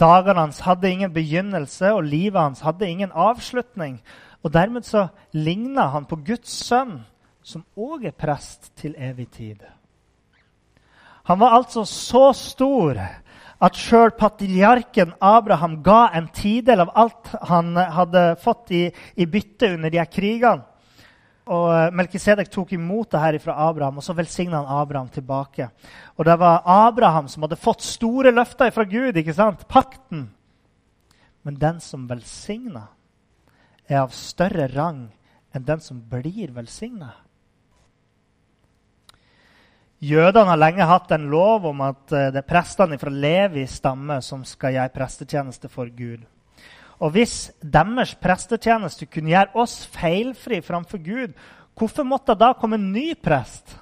Dagene 0.00 0.46
hans 0.46 0.60
hadde 0.66 0.90
ingen 0.90 1.12
begynnelse, 1.14 1.92
og 1.94 2.06
livet 2.06 2.40
hans 2.40 2.62
hadde 2.66 2.88
ingen 2.88 3.12
avslutning. 3.14 4.00
Og 4.42 4.52
Dermed 4.52 4.86
så 4.86 5.08
ligna 5.32 5.88
han 5.94 6.06
på 6.06 6.18
Guds 6.26 6.54
sønn, 6.66 7.00
som 7.42 7.64
òg 7.76 8.06
er 8.08 8.16
prest 8.16 8.72
til 8.76 8.94
evig 8.98 9.28
tid. 9.30 9.62
Han 11.24 11.40
var 11.40 11.56
altså 11.56 11.84
så 11.88 12.32
stor 12.36 12.98
at 13.64 13.78
sjøl 13.78 14.12
patriarken 14.18 15.14
Abraham 15.24 15.78
ga 15.84 16.10
en 16.16 16.28
tidel 16.34 16.84
av 16.84 16.92
alt 17.00 17.32
han 17.48 17.72
hadde 17.76 18.24
fått 18.42 18.72
i, 18.74 18.84
i 19.16 19.26
bytte 19.26 19.72
under 19.76 19.92
de 19.92 20.00
her 20.02 20.10
krigene. 20.10 20.66
Og 21.44 21.66
eh, 21.74 21.90
Melkisedek 21.92 22.48
tok 22.52 22.72
imot 22.72 23.10
det 23.12 23.20
her 23.20 23.38
fra 23.42 23.56
Abraham, 23.66 23.98
og 24.00 24.04
så 24.04 24.14
velsigna 24.16 24.62
han 24.62 24.80
Abraham 24.80 25.10
tilbake. 25.12 25.68
Og 26.16 26.24
det 26.24 26.38
var 26.40 26.64
Abraham 26.64 27.28
som 27.28 27.44
hadde 27.44 27.60
fått 27.60 27.84
store 27.84 28.32
løfter 28.32 28.72
fra 28.72 28.86
Gud, 28.88 29.16
ikke 29.20 29.36
sant? 29.36 29.66
pakten. 29.68 30.30
Men 31.44 31.60
den 31.60 31.80
som 31.84 32.08
velsigner, 32.08 32.88
er 33.84 34.00
av 34.00 34.14
større 34.16 34.70
rang 34.72 35.10
enn 35.52 35.66
den 35.68 35.82
som 35.84 35.98
blir 36.08 36.54
velsigna. 36.56 37.10
Jødene 40.04 40.50
har 40.50 40.60
lenge 40.60 40.86
hatt 40.88 41.12
en 41.14 41.28
lov 41.32 41.68
om 41.70 41.80
at 41.86 42.12
eh, 42.12 42.30
det 42.34 42.42
er 42.42 42.48
prestene 42.48 42.98
fra 43.00 43.12
Levi 43.12 43.64
stamme 43.70 44.18
som 44.24 44.42
skal 44.44 44.74
gjøre 44.76 44.92
prestetjeneste 44.92 45.70
for 45.72 45.88
Gud. 45.88 46.24
Og 47.00 47.14
Hvis 47.14 47.52
deres 47.60 48.14
prestetjeneste 48.20 49.08
kunne 49.10 49.32
gjøre 49.32 49.62
oss 49.64 49.80
feilfri 49.94 50.60
framfor 50.64 51.00
Gud, 51.02 51.32
hvorfor 51.78 52.06
måtte 52.06 52.34
det 52.34 52.42
da 52.42 52.52
komme 52.58 52.78
en 52.80 52.92
ny 52.92 53.14
prest? 53.14 53.78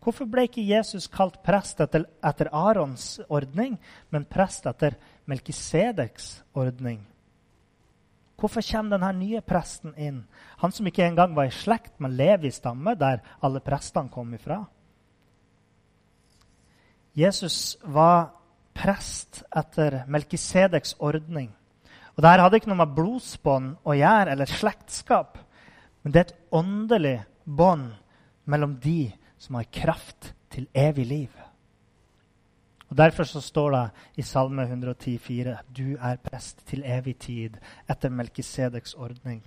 Hvorfor 0.00 0.24
ble 0.30 0.46
ikke 0.48 0.64
Jesus 0.64 1.10
kalt 1.12 1.42
prest 1.44 1.82
etter, 1.84 2.06
etter 2.24 2.48
Arons 2.56 3.18
ordning, 3.28 3.76
men 4.08 4.24
prest 4.24 4.66
etter 4.70 4.96
Melkisedeks 5.28 6.32
ordning? 6.56 7.02
Hvorfor 8.40 8.64
kommer 8.64 8.96
denne 8.96 9.12
nye 9.18 9.42
presten 9.44 9.92
inn? 10.00 10.22
Han 10.62 10.72
som 10.72 10.86
ikke 10.88 11.04
engang 11.04 11.34
var 11.36 11.50
i 11.50 11.54
slekt 11.54 11.98
med 12.00 12.16
Levis 12.16 12.56
stamme, 12.62 12.94
der 12.96 13.20
alle 13.44 13.60
prestene 13.60 14.08
kom 14.12 14.32
ifra. 14.34 14.62
Jesus 17.12 17.76
var 17.84 18.30
prest 18.72 19.42
etter 19.56 20.04
Melkisedeks 20.08 20.96
ordning. 21.04 21.50
Og 22.16 22.24
Dette 22.24 22.44
hadde 22.44 22.60
ikke 22.60 22.70
noe 22.72 22.80
med 22.80 22.96
blodsbånd 22.96 23.74
å 23.84 23.96
gjøre, 23.96 24.32
eller 24.32 24.48
slektskap. 24.48 25.38
Men 26.02 26.14
det 26.14 26.20
er 26.20 26.30
et 26.30 26.56
åndelig 26.56 27.16
bånd 27.44 27.92
mellom 28.48 28.78
de 28.80 29.10
som 29.40 29.60
har 29.60 29.68
kraft 29.72 30.32
til 30.52 30.68
evig 30.72 31.06
liv. 31.08 31.39
Og 32.90 32.96
Derfor 32.96 33.24
så 33.24 33.40
står 33.40 33.70
det 33.70 33.90
i 34.16 34.22
Salme 34.22 34.64
110,4.: 34.66 35.56
Du 35.76 35.96
er 36.00 36.16
prest 36.16 36.66
til 36.66 36.82
evig 36.84 37.16
tid 37.18 37.56
etter 37.88 38.10
Melkisedeks 38.10 38.94
ordning. 38.94 39.42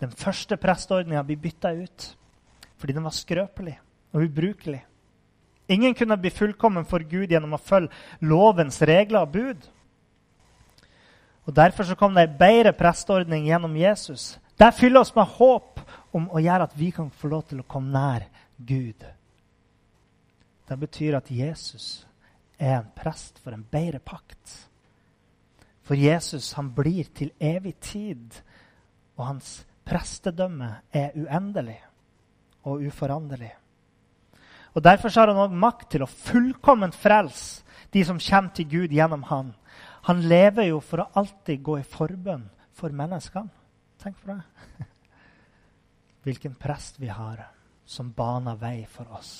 Den 0.00 0.10
første 0.10 0.56
presteordninga 0.56 1.22
blir 1.22 1.36
bytta 1.42 1.74
ut 1.74 2.14
fordi 2.78 2.92
den 2.92 3.04
var 3.04 3.10
skrøpelig 3.10 3.80
og 4.12 4.22
ubrukelig. 4.22 4.84
Ingen 5.68 5.94
kunne 5.94 6.16
bli 6.16 6.30
fullkommen 6.30 6.84
for 6.86 7.02
Gud 7.02 7.26
gjennom 7.26 7.56
å 7.56 7.58
følge 7.58 7.90
lovens 8.20 8.78
regler 8.82 9.20
og 9.20 9.32
bud. 9.32 9.66
Og 11.44 11.56
Derfor 11.56 11.84
så 11.84 11.96
kom 11.98 12.14
det 12.14 12.28
ei 12.28 12.38
bedre 12.38 12.72
presteordning 12.72 13.48
gjennom 13.48 13.76
Jesus. 13.76 14.38
Det 14.58 14.74
fyller 14.74 15.00
oss 15.00 15.14
med 15.16 15.26
håp 15.26 15.80
om 16.12 16.30
å 16.30 16.38
gjøre 16.38 16.68
at 16.70 16.78
vi 16.78 16.90
kan 16.94 17.10
få 17.10 17.28
lov 17.28 17.42
til 17.48 17.60
å 17.60 17.66
komme 17.66 17.90
nær 17.90 18.28
Gud. 18.56 19.02
Det 20.68 20.78
betyr 20.78 21.16
at 21.18 21.30
Jesus 21.30 22.07
er 22.58 22.80
en 22.80 22.90
prest 22.96 23.38
for 23.42 23.54
en 23.54 23.64
bedre 23.70 24.00
pakt. 24.02 24.54
For 25.86 25.96
Jesus 25.96 26.52
han 26.58 26.72
blir 26.76 27.08
til 27.16 27.32
evig 27.40 27.78
tid, 27.80 28.42
og 29.16 29.26
hans 29.30 29.52
prestedømme 29.88 30.68
er 30.92 31.16
uendelig 31.16 31.78
og 32.68 32.84
uforanderlig. 32.84 33.54
Og 34.76 34.84
Derfor 34.84 35.10
har 35.14 35.32
han 35.32 35.40
òg 35.42 35.54
makt 35.56 35.88
til 35.94 36.04
å 36.04 36.10
fullkomment 36.10 36.94
frelse 36.94 37.64
de 37.94 38.04
som 38.04 38.20
kommer 38.20 38.52
til 38.54 38.68
Gud 38.68 38.92
gjennom 38.92 39.24
han. 39.30 39.54
Han 40.06 40.20
lever 40.28 40.68
jo 40.68 40.80
for 40.84 41.02
å 41.02 41.10
alltid 41.18 41.62
gå 41.64 41.78
i 41.80 41.86
forbønn 41.86 42.44
for 42.76 42.94
menneskene. 42.94 43.50
Tenk 43.98 44.20
på 44.22 44.30
det. 44.30 44.42
Hvilken 46.28 46.54
prest 46.60 47.00
vi 47.00 47.08
har 47.10 47.48
som 47.88 48.12
baner 48.12 48.58
vei 48.60 48.84
for 48.90 49.08
oss. 49.16 49.32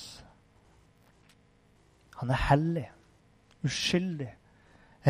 Han 2.19 2.33
er 2.33 2.41
hellig, 2.49 2.87
uskyldig, 3.65 4.29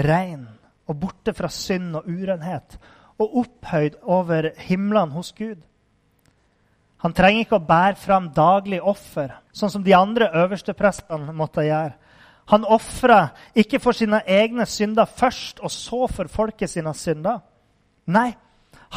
ren 0.05 0.47
og 0.89 0.97
borte 1.01 1.33
fra 1.37 1.49
synd 1.53 1.95
og 1.99 2.07
urenhet 2.09 2.77
og 3.19 3.41
opphøyd 3.43 3.99
over 4.07 4.49
himlene 4.67 5.13
hos 5.13 5.31
Gud. 5.37 5.59
Han 7.03 7.15
trenger 7.15 7.45
ikke 7.45 7.59
å 7.59 7.67
bære 7.67 7.95
fram 7.99 8.27
daglig 8.35 8.81
offer, 8.83 9.31
sånn 9.55 9.71
som 9.71 9.83
de 9.83 9.95
andre 9.95 10.27
øverste 10.41 10.75
prestene 10.75 11.35
måtte 11.35 11.63
gjøre. 11.63 11.95
Han 12.49 12.65
ofra 12.65 13.29
ikke 13.53 13.79
for 13.79 13.95
sine 13.95 14.23
egne 14.25 14.65
synder 14.65 15.05
først, 15.05 15.61
og 15.61 15.71
så 15.71 16.07
for 16.09 16.31
folket 16.31 16.71
sine 16.71 16.93
synder. 16.97 17.43
Nei, 18.09 18.33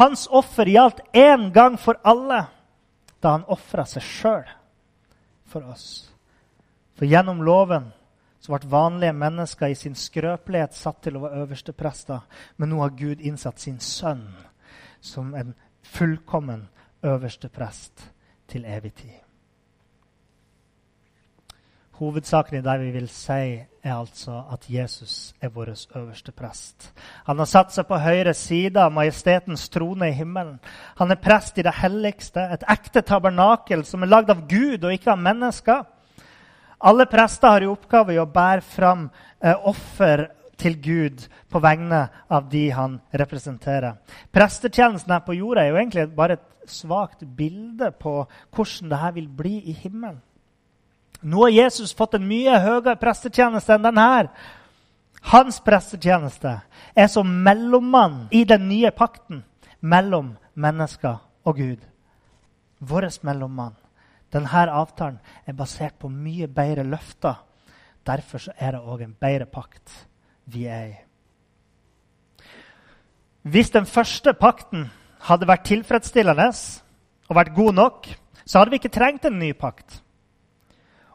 hans 0.01 0.25
offer 0.33 0.71
gjaldt 0.73 1.03
én 1.13 1.51
gang 1.53 1.77
for 1.79 2.01
alle 2.03 2.47
da 3.23 3.37
han 3.37 3.45
ofra 3.53 3.85
seg 3.87 4.03
sjøl 4.03 4.49
for 5.47 5.69
oss. 5.69 6.09
For 6.97 7.07
gjennom 7.07 7.43
loven 7.45 7.93
så 8.43 8.51
ble 8.51 8.71
vanlige 8.71 9.15
mennesker 9.15 9.71
i 9.71 9.79
sin 9.79 9.95
skrøpelighet 9.95 10.75
satt 10.75 11.05
til 11.05 11.17
å 11.17 11.23
være 11.23 11.45
øverste 11.45 11.73
prester. 11.73 12.25
Men 12.59 12.73
nå 12.73 12.81
har 12.83 12.97
Gud 12.99 13.23
innsatt 13.23 13.63
sin 13.63 13.79
sønn 13.79 14.27
som 15.01 15.35
en 15.39 15.55
fullkommen 15.83 16.67
øverste 17.07 17.49
prest 17.49 18.09
til 18.51 18.67
evig 18.67 18.95
tid. 18.99 19.21
Hovedsaken 22.03 22.59
i 22.59 22.65
det 22.67 22.75
vi 22.81 22.91
vil 22.91 23.09
si, 23.09 23.63
er 23.83 23.95
altså 23.95 24.41
at 24.51 24.67
Jesus 24.71 25.35
er 25.41 25.49
vår 25.55 25.71
øverste 25.95 26.33
prest. 26.33 26.93
Han 27.27 27.39
har 27.39 27.47
satt 27.47 27.71
seg 27.75 27.87
på 27.87 27.99
høyre 27.99 28.35
side 28.35 28.81
av 28.81 28.95
majestetens 28.95 29.69
trone 29.71 30.09
i 30.11 30.17
himmelen. 30.17 30.59
Han 30.99 31.11
er 31.11 31.23
prest 31.23 31.59
i 31.59 31.67
det 31.67 31.75
helligste, 31.79 32.43
et 32.43 32.67
ekte 32.71 33.05
tabernakel 33.07 33.85
som 33.87 34.03
er 34.03 34.11
lagd 34.11 34.35
av 34.35 34.47
Gud 34.51 34.83
og 34.83 34.95
ikke 34.95 35.15
av 35.15 35.23
mennesker. 35.23 35.85
Alle 36.83 37.07
prester 37.07 37.49
har 37.49 37.65
i 37.65 37.71
oppgave 37.71 38.19
å 38.19 38.27
bære 38.27 38.65
fram 38.67 39.07
eh, 39.41 39.55
offer 39.55 40.29
til 40.63 40.77
Gud 40.83 41.27
på 41.51 41.61
vegne 41.63 42.07
av 42.31 42.49
de 42.51 42.69
han 42.75 42.99
representerer. 43.19 43.99
Prestetjenesten 44.35 45.15
her 45.15 45.23
på 45.27 45.37
jorda 45.37 45.65
er 45.65 45.73
jo 45.73 45.79
egentlig 45.81 46.09
bare 46.17 46.39
et 46.39 46.71
svakt 46.71 47.25
bilde 47.37 47.91
på 47.99 48.23
hvordan 48.55 48.93
dette 48.93 49.15
vil 49.17 49.29
bli 49.29 49.57
i 49.71 49.77
himmelen. 49.79 50.21
Nå 51.23 51.45
har 51.45 51.55
Jesus 51.55 51.95
fått 51.95 52.17
en 52.19 52.27
mye 52.27 52.59
høyere 52.65 52.99
prestetjeneste 52.99 53.77
enn 53.77 53.87
denne. 53.87 54.07
Hans 55.31 55.61
prestetjeneste 55.63 56.57
er 56.99 57.11
som 57.11 57.29
mellommann 57.45 58.27
i 58.35 58.43
den 58.45 58.67
nye 58.71 58.91
pakten 58.91 59.45
mellom 59.81 60.35
mennesker 60.55 61.21
og 61.47 61.63
Gud. 61.63 61.79
Vår 62.83 63.07
mellommann. 63.23 63.79
Denne 64.33 64.67
avtalen 64.73 65.21
er 65.47 65.57
basert 65.57 65.99
på 66.01 66.09
mye 66.09 66.49
bedre 66.49 66.85
løfter. 66.89 67.37
Derfor 68.07 68.49
er 68.57 68.73
det 68.73 68.81
òg 68.81 69.05
en 69.05 69.17
bedre 69.21 69.47
pakt 69.47 69.93
vi 70.51 70.67
er 70.67 70.87
i. 70.89 70.97
Hvis 73.43 73.71
den 73.75 73.87
første 73.87 74.33
pakten 74.39 74.89
hadde 75.27 75.47
vært 75.47 75.67
tilfredsstillende 75.67 76.49
og 77.29 77.37
vært 77.37 77.55
god 77.55 77.75
nok, 77.75 78.09
så 78.47 78.59
hadde 78.59 78.73
vi 78.75 78.81
ikke 78.81 78.95
trengt 78.95 79.27
en 79.27 79.39
ny 79.39 79.53
pakt. 79.59 80.01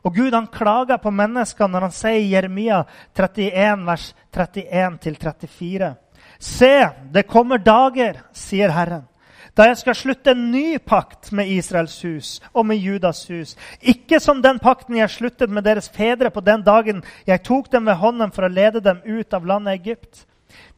Og 0.07 0.15
Gud 0.15 0.35
han 0.35 0.47
klager 0.51 0.99
på 1.03 1.11
menneskene 1.11 1.71
når 1.73 1.87
han 1.87 1.95
sier 1.95 2.21
i 2.21 2.31
Jeremia 2.31 2.83
31, 3.17 3.85
vers 3.87 4.13
31-34.: 4.31 5.93
Se, 6.39 6.73
det 7.11 7.27
kommer 7.27 7.57
dager, 7.57 8.21
sier 8.31 8.71
Herren, 8.71 9.07
da 9.57 9.65
jeg 9.71 9.79
skal 9.79 9.95
slutte 9.97 10.33
en 10.35 10.51
ny 10.51 10.77
pakt 10.77 11.31
med 11.33 11.49
Israels 11.49 11.95
hus 12.05 12.35
og 12.53 12.67
med 12.69 12.77
Judas 12.77 13.23
hus. 13.31 13.55
Ikke 13.81 14.19
som 14.21 14.41
den 14.43 14.59
pakten 14.61 14.99
jeg 14.99 15.09
sluttet 15.09 15.49
med 15.49 15.65
deres 15.65 15.89
fedre 15.89 16.29
på 16.29 16.43
den 16.45 16.61
dagen 16.61 17.01
jeg 17.25 17.43
tok 17.47 17.71
dem 17.73 17.89
ved 17.89 17.97
hånden 17.97 18.33
for 18.35 18.45
å 18.45 18.53
lede 18.53 18.83
dem 18.85 19.01
ut 19.05 19.33
av 19.33 19.47
landet 19.49 19.79
Egypt. 19.81 20.27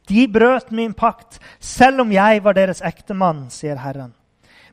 De 0.08 0.24
brøt 0.26 0.72
min 0.72 0.94
pakt, 0.96 1.38
selv 1.60 2.02
om 2.02 2.12
jeg 2.12 2.40
var 2.42 2.56
deres 2.56 2.80
ektemann, 2.82 3.50
sier 3.52 3.78
Herren. 3.78 4.14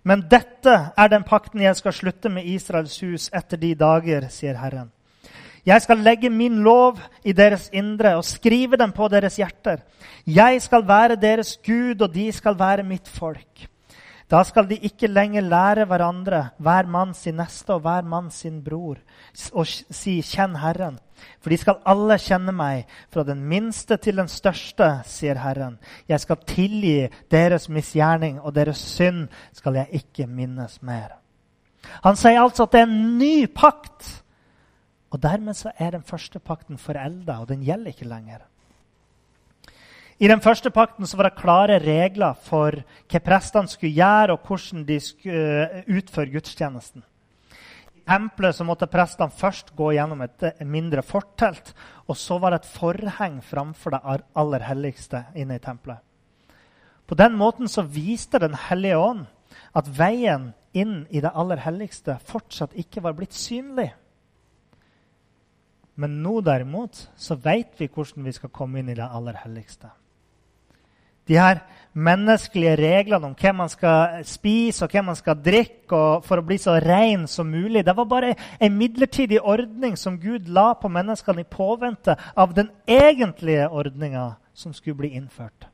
Men 0.07 0.23
dette 0.31 0.73
er 0.95 1.09
den 1.11 1.27
pakten 1.27 1.61
jeg 1.61 1.75
skal 1.75 1.93
slutte 1.93 2.31
med 2.31 2.47
Israels 2.47 2.95
hus 3.03 3.27
etter 3.35 3.59
de 3.59 3.73
dager, 3.75 4.29
sier 4.31 4.55
Herren. 4.55 4.87
Jeg 5.67 5.83
skal 5.83 5.99
legge 5.99 6.29
min 6.31 6.61
lov 6.63 7.01
i 7.27 7.35
deres 7.35 7.67
indre 7.75 8.15
og 8.15 8.23
skrive 8.23 8.79
den 8.79 8.93
på 8.95 9.09
deres 9.11 9.35
hjerter. 9.35 9.83
Jeg 10.23 10.61
skal 10.63 10.87
være 10.87 11.19
deres 11.19 11.57
Gud, 11.59 12.01
og 12.01 12.13
de 12.13 12.31
skal 12.31 12.55
være 12.55 12.87
mitt 12.87 13.11
folk. 13.11 13.67
Da 14.27 14.41
skal 14.43 14.67
de 14.67 14.75
ikke 14.83 15.07
lenger 15.07 15.45
lære 15.47 15.85
hverandre, 15.87 16.49
hver 16.59 16.87
mann 16.91 17.13
sin 17.15 17.37
neste 17.39 17.77
og 17.77 17.85
hver 17.85 18.03
mann 18.03 18.27
sin 18.31 18.59
bror, 18.63 18.97
og 19.53 19.67
si 19.67 20.19
'Kjenn 20.21 20.57
Herren'. 20.59 20.99
For 21.41 21.49
de 21.49 21.57
skal 21.57 21.79
alle 21.85 22.17
kjenne 22.19 22.51
meg, 22.51 22.85
fra 23.09 23.23
den 23.23 23.45
minste 23.47 23.97
til 23.97 24.17
den 24.17 24.27
største, 24.27 25.01
sier 25.05 25.39
Herren. 25.39 25.79
Jeg 26.09 26.19
skal 26.19 26.43
tilgi 26.45 27.07
deres 27.31 27.69
misgjerning, 27.69 28.41
og 28.41 28.55
deres 28.55 28.77
synd 28.77 29.27
skal 29.53 29.73
jeg 29.73 29.87
ikke 29.91 30.27
minnes 30.27 30.81
mer. 30.81 31.17
Han 32.03 32.15
sier 32.15 32.41
altså 32.41 32.63
at 32.63 32.71
det 32.71 32.81
er 32.81 32.89
en 32.89 33.17
ny 33.17 33.47
pakt. 33.55 34.23
Og 35.09 35.23
dermed 35.23 35.55
er 35.79 35.91
den 35.91 36.03
første 36.03 36.39
pakten 36.39 36.77
forelda, 36.77 37.39
og 37.39 37.49
den 37.49 37.63
gjelder 37.63 37.87
ikke 37.87 38.07
lenger. 38.07 38.43
I 40.17 40.25
den 40.25 40.41
første 40.41 40.71
pakten 40.73 41.05
var 41.13 41.27
det 41.27 41.37
klare 41.37 41.75
regler 41.77 42.37
for 42.41 42.73
hva 43.05 43.19
prestene 43.21 43.69
skulle 43.69 43.93
gjøre, 43.99 44.33
og 44.33 44.47
hvordan 44.49 44.85
de 44.87 44.97
skulle 45.03 45.67
eh, 45.67 45.83
utføre 45.93 46.31
gudstjenesten. 46.33 47.03
I 47.93 48.01
tempelet 48.09 48.63
måtte 48.65 48.89
prestene 48.89 49.29
først 49.29 49.75
gå 49.77 49.91
gjennom 49.93 50.23
et 50.25 50.47
mindre 50.65 51.03
fortelt. 51.05 51.69
Og 52.09 52.17
så 52.17 52.39
var 52.41 52.55
det 52.55 52.63
et 52.63 52.71
forheng 52.79 53.41
framfor 53.45 53.93
det 53.93 54.17
aller 54.41 54.65
helligste 54.65 55.21
inne 55.37 55.59
i 55.59 55.61
tempelet. 55.61 56.01
På 57.07 57.15
den 57.15 57.37
måten 57.37 57.69
så 57.71 57.85
viste 57.85 58.39
Den 58.39 58.55
hellige 58.67 58.97
ånd 58.97 59.27
at 59.77 59.87
veien 59.87 60.49
inn 60.73 61.05
i 61.09 61.21
det 61.21 61.31
aller 61.31 61.61
helligste 61.61 62.17
fortsatt 62.25 62.73
ikke 62.73 63.03
var 63.05 63.13
blitt 63.13 63.37
synlig. 63.37 63.91
Men 65.95 66.19
nå 66.23 66.41
derimot 66.41 67.07
så 67.15 67.37
vet 67.37 67.77
vi 67.77 67.87
hvordan 67.87 68.25
vi 68.25 68.33
skal 68.33 68.53
komme 68.53 68.81
inn 68.81 68.89
i 68.89 68.97
det 68.97 69.07
aller 69.07 69.37
helligste. 69.45 69.93
De 71.27 71.35
her 71.35 71.59
menneskelige 71.97 72.75
reglene 72.75 73.25
om 73.25 73.35
hvem 73.35 73.55
man 73.55 73.69
skal 73.69 74.25
spise 74.27 74.85
og 74.85 74.91
hvem 74.91 75.09
man 75.09 75.17
skal 75.17 75.39
drikke 75.41 76.01
for 76.25 76.37
å 76.37 76.45
bli 76.45 76.59
så 76.61 76.75
ren 76.83 77.25
som 77.27 77.49
mulig, 77.49 77.85
det 77.85 77.95
var 77.97 78.05
bare 78.05 78.35
en 78.61 78.77
midlertidig 78.77 79.39
ordning 79.41 79.97
som 79.97 80.19
Gud 80.21 80.49
la 80.53 80.73
på 80.77 80.91
menneskene 80.93 81.41
i 81.41 81.49
påvente 81.49 82.15
av 82.35 82.53
den 82.53 82.69
egentlige 82.85 83.69
ordninga 83.69 84.35
som 84.53 84.73
skulle 84.73 84.99
bli 85.01 85.15
innført. 85.17 85.67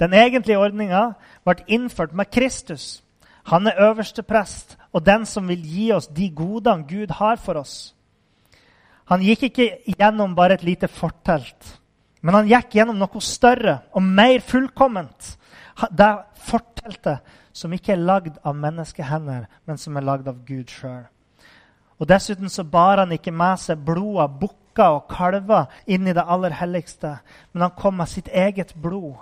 Den 0.00 0.14
egentlige 0.16 0.58
ordninga 0.58 1.12
ble 1.44 1.60
innført 1.68 2.14
med 2.16 2.30
Kristus. 2.32 3.02
Han 3.52 3.66
er 3.66 3.80
øverste 3.90 4.22
prest 4.22 4.78
og 4.92 5.04
den 5.04 5.26
som 5.26 5.48
vil 5.48 5.62
gi 5.66 5.90
oss 5.92 6.08
de 6.08 6.30
godene 6.30 6.88
Gud 6.88 7.12
har 7.18 7.36
for 7.36 7.60
oss. 7.60 7.94
Han 9.10 9.20
gikk 9.20 9.50
ikke 9.50 9.68
gjennom 9.98 10.34
bare 10.34 10.56
et 10.56 10.64
lite 10.64 10.88
fortelt 10.88 11.81
men 12.22 12.38
han 12.38 12.50
gikk 12.50 12.76
gjennom 12.78 13.00
noe 13.00 13.22
større 13.22 13.80
og 13.92 14.04
mer 14.06 14.42
fullkomment. 14.46 15.34
Det 15.90 16.10
forteltet 16.46 17.34
som 17.52 17.72
ikke 17.74 17.96
er 17.96 18.04
lagd 18.04 18.38
av 18.46 18.56
menneskehender, 18.56 19.48
men 19.66 19.80
som 19.80 19.96
er 19.96 20.06
lagd 20.06 20.30
av 20.30 20.38
Gud 20.46 20.70
sjøl. 20.70 21.04
Og 21.98 22.08
Dessuten 22.08 22.50
så 22.50 22.64
bar 22.66 23.02
han 23.02 23.12
ikke 23.14 23.34
med 23.34 23.60
seg 23.62 23.82
blod 23.86 24.22
av 24.24 24.38
bukker 24.40 24.98
og 24.98 25.08
kalver 25.10 25.70
inn 25.86 26.06
i 26.08 26.14
det 26.16 26.24
aller 26.24 26.54
helligste, 26.58 27.16
men 27.52 27.66
han 27.66 27.76
kom 27.78 27.98
med 28.00 28.10
sitt 28.10 28.30
eget 28.32 28.74
blod. 28.74 29.18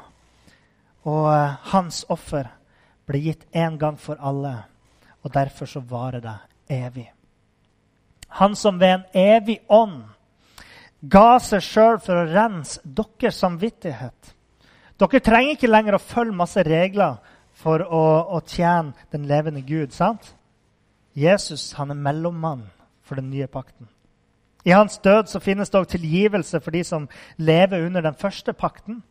Og 1.09 1.27
uh, 1.33 1.57
hans 1.73 2.05
offer 2.13 2.49
ble 3.09 3.21
gitt 3.25 3.49
én 3.57 3.81
gang 3.81 3.99
for 3.99 4.21
alle, 4.21 4.55
og 5.25 5.33
derfor 5.35 5.69
så 5.69 5.81
varer 5.81 6.25
det 6.25 6.37
evig. 6.73 7.09
Han 8.41 8.55
som 8.57 8.79
ved 8.81 8.95
en 8.95 9.05
evig 9.17 9.59
ånd 9.69 10.05
ga 11.01 11.39
seg 11.41 11.63
sjøl 11.65 11.99
for 12.03 12.21
å 12.21 12.29
rense 12.29 12.81
deres 12.85 13.39
samvittighet. 13.41 14.35
Dere 15.01 15.23
trenger 15.25 15.57
ikke 15.57 15.71
lenger 15.71 15.97
å 15.97 16.03
følge 16.03 16.37
masse 16.37 16.63
regler 16.67 17.21
for 17.57 17.81
å, 17.81 18.05
å 18.37 18.41
tjene 18.45 18.93
den 19.13 19.25
levende 19.29 19.63
Gud. 19.65 19.93
sant? 19.93 20.35
Jesus 21.17 21.73
han 21.73 21.91
er 21.91 21.99
mellommann 21.99 22.69
for 23.03 23.17
den 23.17 23.31
nye 23.31 23.49
pakten. 23.49 23.89
I 24.65 24.71
hans 24.77 24.99
død 24.99 25.29
så 25.29 25.41
finnes 25.41 25.71
det 25.71 25.81
også 25.81 25.97
tilgivelse 25.97 26.61
for 26.61 26.71
de 26.71 26.85
som 26.85 27.09
lever 27.37 27.87
under 27.87 28.01
den 28.05 28.15
første 28.15 28.53
pakten. 28.53 29.03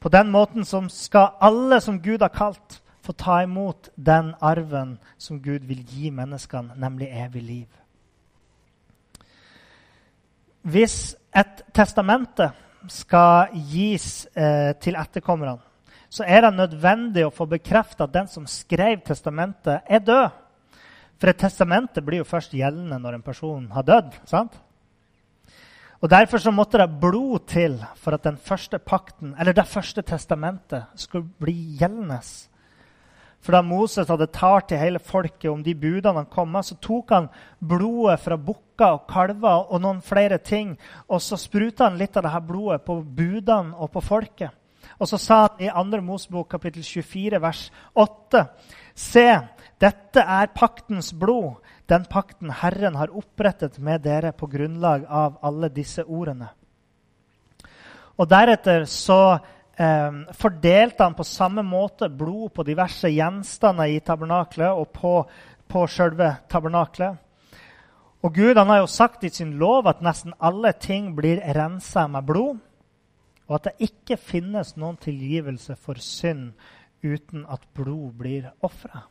På 0.00 0.08
den 0.08 0.30
måten 0.30 0.64
som 0.64 0.88
skal 0.90 1.38
alle 1.40 1.80
som 1.80 2.02
Gud 2.02 2.22
har 2.22 2.34
kalt, 2.34 2.82
få 3.02 3.12
ta 3.12 3.40
imot 3.42 3.88
den 3.96 4.34
arven 4.40 4.98
som 5.18 5.40
Gud 5.42 5.64
vil 5.64 5.84
gi 5.86 6.10
menneskene, 6.10 6.74
nemlig 6.76 7.08
evig 7.08 7.42
liv. 7.42 7.68
Hvis 10.68 11.14
et 11.32 11.62
testamente 11.72 12.50
skal 12.92 13.54
gis 13.70 14.26
eh, 14.36 14.74
til 14.82 14.98
etterkommerne, 15.00 15.56
så 16.08 16.24
er 16.24 16.44
det 16.44 16.56
nødvendig 16.56 17.24
å 17.26 17.32
få 17.32 17.46
bekreftet 17.48 18.04
at 18.04 18.14
den 18.14 18.28
som 18.28 18.46
skrev 18.48 19.00
testamentet, 19.04 19.84
er 19.84 20.04
død. 20.04 20.36
For 21.18 21.30
et 21.30 21.40
testamente 21.40 22.02
blir 22.04 22.22
jo 22.22 22.28
først 22.28 22.54
gjeldende 22.56 23.00
når 23.00 23.18
en 23.18 23.24
person 23.24 23.66
har 23.74 23.84
dødd. 23.84 24.16
sant? 24.28 24.56
Og 26.00 26.10
Derfor 26.10 26.38
så 26.38 26.52
måtte 26.54 26.78
det 26.78 27.00
blod 27.00 27.48
til 27.50 27.80
for 27.98 28.14
at 28.14 28.24
den 28.24 28.36
første 28.36 28.78
pakten, 28.78 29.34
eller 29.38 29.52
det 29.52 29.66
første 29.66 30.02
testamentet 30.02 30.86
skulle 30.94 31.26
bli 31.40 31.56
gjeldende. 31.80 32.20
For 33.40 33.54
da 33.54 33.62
Moses 33.62 34.08
hadde 34.10 34.26
talt 34.34 34.68
til 34.70 34.80
hele 34.80 34.98
folket 34.98 35.50
om 35.50 35.62
de 35.62 35.74
budene 35.78 36.24
han 36.24 36.30
kom 36.30 36.50
med, 36.52 36.66
så 36.66 36.76
tok 36.82 37.12
han 37.14 37.28
blodet 37.60 38.18
fra 38.20 38.36
bukker 38.36 38.96
og 38.96 39.06
kalver 39.10 39.68
og 39.70 39.82
noen 39.82 40.00
flere 40.04 40.40
ting, 40.42 40.74
og 41.08 41.22
så 41.22 41.38
spruta 41.38 41.86
han 41.86 41.98
litt 42.00 42.18
av 42.18 42.26
dette 42.26 42.42
blodet 42.48 42.82
på 42.86 42.98
budene 43.02 43.78
og 43.78 43.92
på 43.94 44.02
folket. 44.04 44.50
Og 44.98 45.06
så 45.06 45.18
sa 45.20 45.40
han 45.46 45.62
i 45.62 45.70
2. 45.70 46.02
Mosebok 46.02 46.50
kapittel 46.50 46.82
24 46.82 47.40
vers 47.42 47.64
8.: 47.94 48.44
Se, 48.94 49.26
dette 49.78 50.22
er 50.22 50.54
paktens 50.54 51.12
blod, 51.14 51.60
den 51.86 52.04
pakten 52.10 52.50
Herren 52.50 52.96
har 52.98 53.14
opprettet 53.14 53.78
med 53.78 54.02
dere 54.02 54.32
på 54.32 54.48
grunnlag 54.50 55.06
av 55.06 55.38
alle 55.42 55.70
disse 55.70 56.02
ordene. 56.04 56.50
Og 58.18 58.26
Deretter 58.26 58.84
så 58.90 59.38
eh, 59.78 60.34
fordelte 60.34 61.06
han 61.06 61.16
på 61.16 61.26
samme 61.26 61.62
måte 61.62 62.10
blod 62.10 62.52
på 62.54 62.66
diverse 62.66 63.10
gjenstander 63.10 63.90
i 63.94 64.00
tabernaklet 64.04 64.70
og 64.74 64.90
på, 64.92 65.14
på 65.68 65.86
selve 65.90 66.34
tabernaklet. 66.50 67.18
Og 68.22 68.34
Gud 68.34 68.58
han 68.58 68.68
har 68.68 68.82
jo 68.82 68.90
sagt 68.90 69.24
i 69.24 69.30
sin 69.30 69.54
lov 69.60 69.86
at 69.86 70.02
nesten 70.02 70.34
alle 70.42 70.72
ting 70.74 71.12
blir 71.16 71.42
rensa 71.54 72.08
med 72.10 72.26
blod, 72.26 72.58
og 73.46 73.54
at 73.54 73.68
det 73.70 73.88
ikke 73.88 74.18
finnes 74.20 74.74
noen 74.76 74.98
tilgivelse 75.00 75.76
for 75.78 76.00
synd 76.02 76.50
uten 77.02 77.46
at 77.48 77.62
blod 77.74 78.18
blir 78.18 78.50
ofra. 78.66 79.06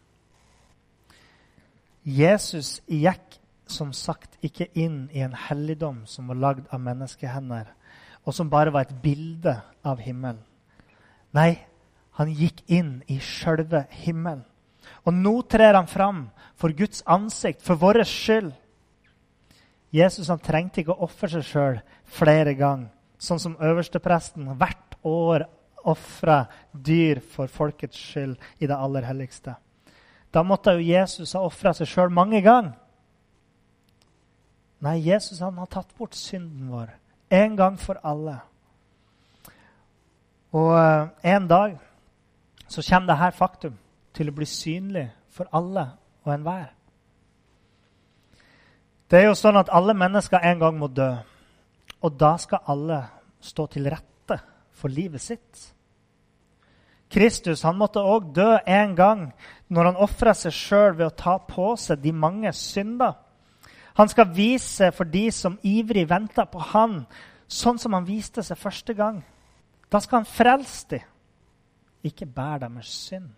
Jesus 2.04 2.82
gikk 2.88 3.40
som 3.68 3.92
sagt 3.96 4.38
ikke 4.46 4.70
inn 4.80 5.08
i 5.12 5.24
en 5.26 5.36
helligdom 5.36 6.06
som 6.08 6.30
var 6.32 6.40
lagd 6.40 6.70
av 6.72 6.84
menneskehender, 6.84 7.72
og 8.24 8.36
som 8.36 8.52
bare 8.52 8.72
var 8.76 8.88
et 8.88 9.02
bilde 9.04 9.56
av 9.84 10.00
himmelen. 10.04 10.44
Nei, 11.38 11.54
han 12.18 12.32
gikk 12.34 12.64
inn 12.72 13.02
i 13.12 13.20
sjølve 13.22 13.86
himmelen. 14.02 14.46
Og 15.06 15.14
nå 15.14 15.34
trer 15.52 15.76
han 15.76 15.90
fram 15.90 16.24
for 16.58 16.74
Guds 16.76 17.04
ansikt, 17.06 17.62
for 17.64 17.80
vår 17.80 18.02
skyld. 18.08 18.54
Jesus 19.94 20.32
han 20.32 20.42
trengte 20.44 20.82
ikke 20.82 20.96
å 20.96 21.06
ofre 21.08 21.30
seg 21.32 21.46
sjøl 21.48 21.78
flere 22.18 22.56
ganger, 22.58 22.90
sånn 23.22 23.40
som 23.42 23.60
øverstepresten 23.64 24.50
hvert 24.60 24.98
år 25.08 25.46
ofra 25.88 26.42
dyr 26.72 27.22
for 27.24 27.52
folkets 27.52 28.00
skyld 28.10 28.36
i 28.60 28.68
det 28.68 28.76
aller 28.76 29.08
helligste. 29.08 29.56
Da 30.32 30.44
måtte 30.44 30.76
jo 30.76 30.84
Jesus 30.84 31.34
ha 31.38 31.46
ofra 31.48 31.74
seg 31.76 31.88
sjøl 31.90 32.12
mange 32.14 32.42
ganger. 32.44 32.76
Nei, 34.84 35.00
Jesus 35.08 35.40
han 35.42 35.58
har 35.58 35.70
tatt 35.72 35.94
bort 35.98 36.18
synden 36.18 36.68
vår 36.70 36.92
en 37.34 37.56
gang 37.58 37.80
for 37.82 37.98
alle. 38.06 38.38
Og 40.56 40.72
uh, 40.74 41.10
en 41.24 41.48
dag 41.48 41.78
så 42.68 42.84
kommer 42.90 43.14
dette 43.14 43.38
faktum 43.38 43.78
til 44.16 44.30
å 44.30 44.36
bli 44.36 44.48
synlig 44.48 45.08
for 45.32 45.50
alle 45.56 45.86
og 46.24 46.34
enhver. 46.34 46.70
Det 49.08 49.22
er 49.22 49.30
jo 49.30 49.38
sånn 49.40 49.60
at 49.60 49.72
alle 49.72 49.96
mennesker 49.96 50.44
en 50.44 50.60
gang 50.60 50.78
må 50.80 50.90
dø. 50.92 51.14
Og 52.04 52.16
da 52.20 52.36
skal 52.38 52.66
alle 52.68 53.02
stå 53.40 53.68
til 53.72 53.88
rette 53.90 54.40
for 54.76 54.92
livet 54.92 55.24
sitt. 55.24 55.62
Kristus 57.08 57.64
han 57.64 57.78
måtte 57.80 58.04
òg 58.04 58.34
dø 58.36 58.58
en 58.68 58.96
gang 58.96 59.22
når 59.72 59.92
han 59.92 60.02
ofra 60.04 60.34
seg 60.36 60.52
sjøl 60.56 60.98
ved 60.98 61.08
å 61.08 61.16
ta 61.16 61.38
på 61.40 61.72
seg 61.80 62.04
de 62.04 62.12
mange 62.12 62.52
synder. 62.54 63.16
Han 63.98 64.12
skal 64.12 64.30
vise 64.36 64.92
for 64.94 65.10
de 65.10 65.30
som 65.32 65.56
ivrig 65.64 66.04
venter 66.10 66.46
på 66.52 66.60
han, 66.74 67.00
sånn 67.48 67.80
som 67.80 67.96
han 67.96 68.06
viste 68.06 68.44
seg 68.44 68.60
første 68.60 68.94
gang. 68.94 69.24
Da 69.92 70.00
skal 70.04 70.22
han 70.22 70.30
frelse 70.30 70.88
dem, 70.92 71.06
ikke 72.04 72.26
bære 72.26 72.66
deres 72.66 72.92
synd. 73.08 73.30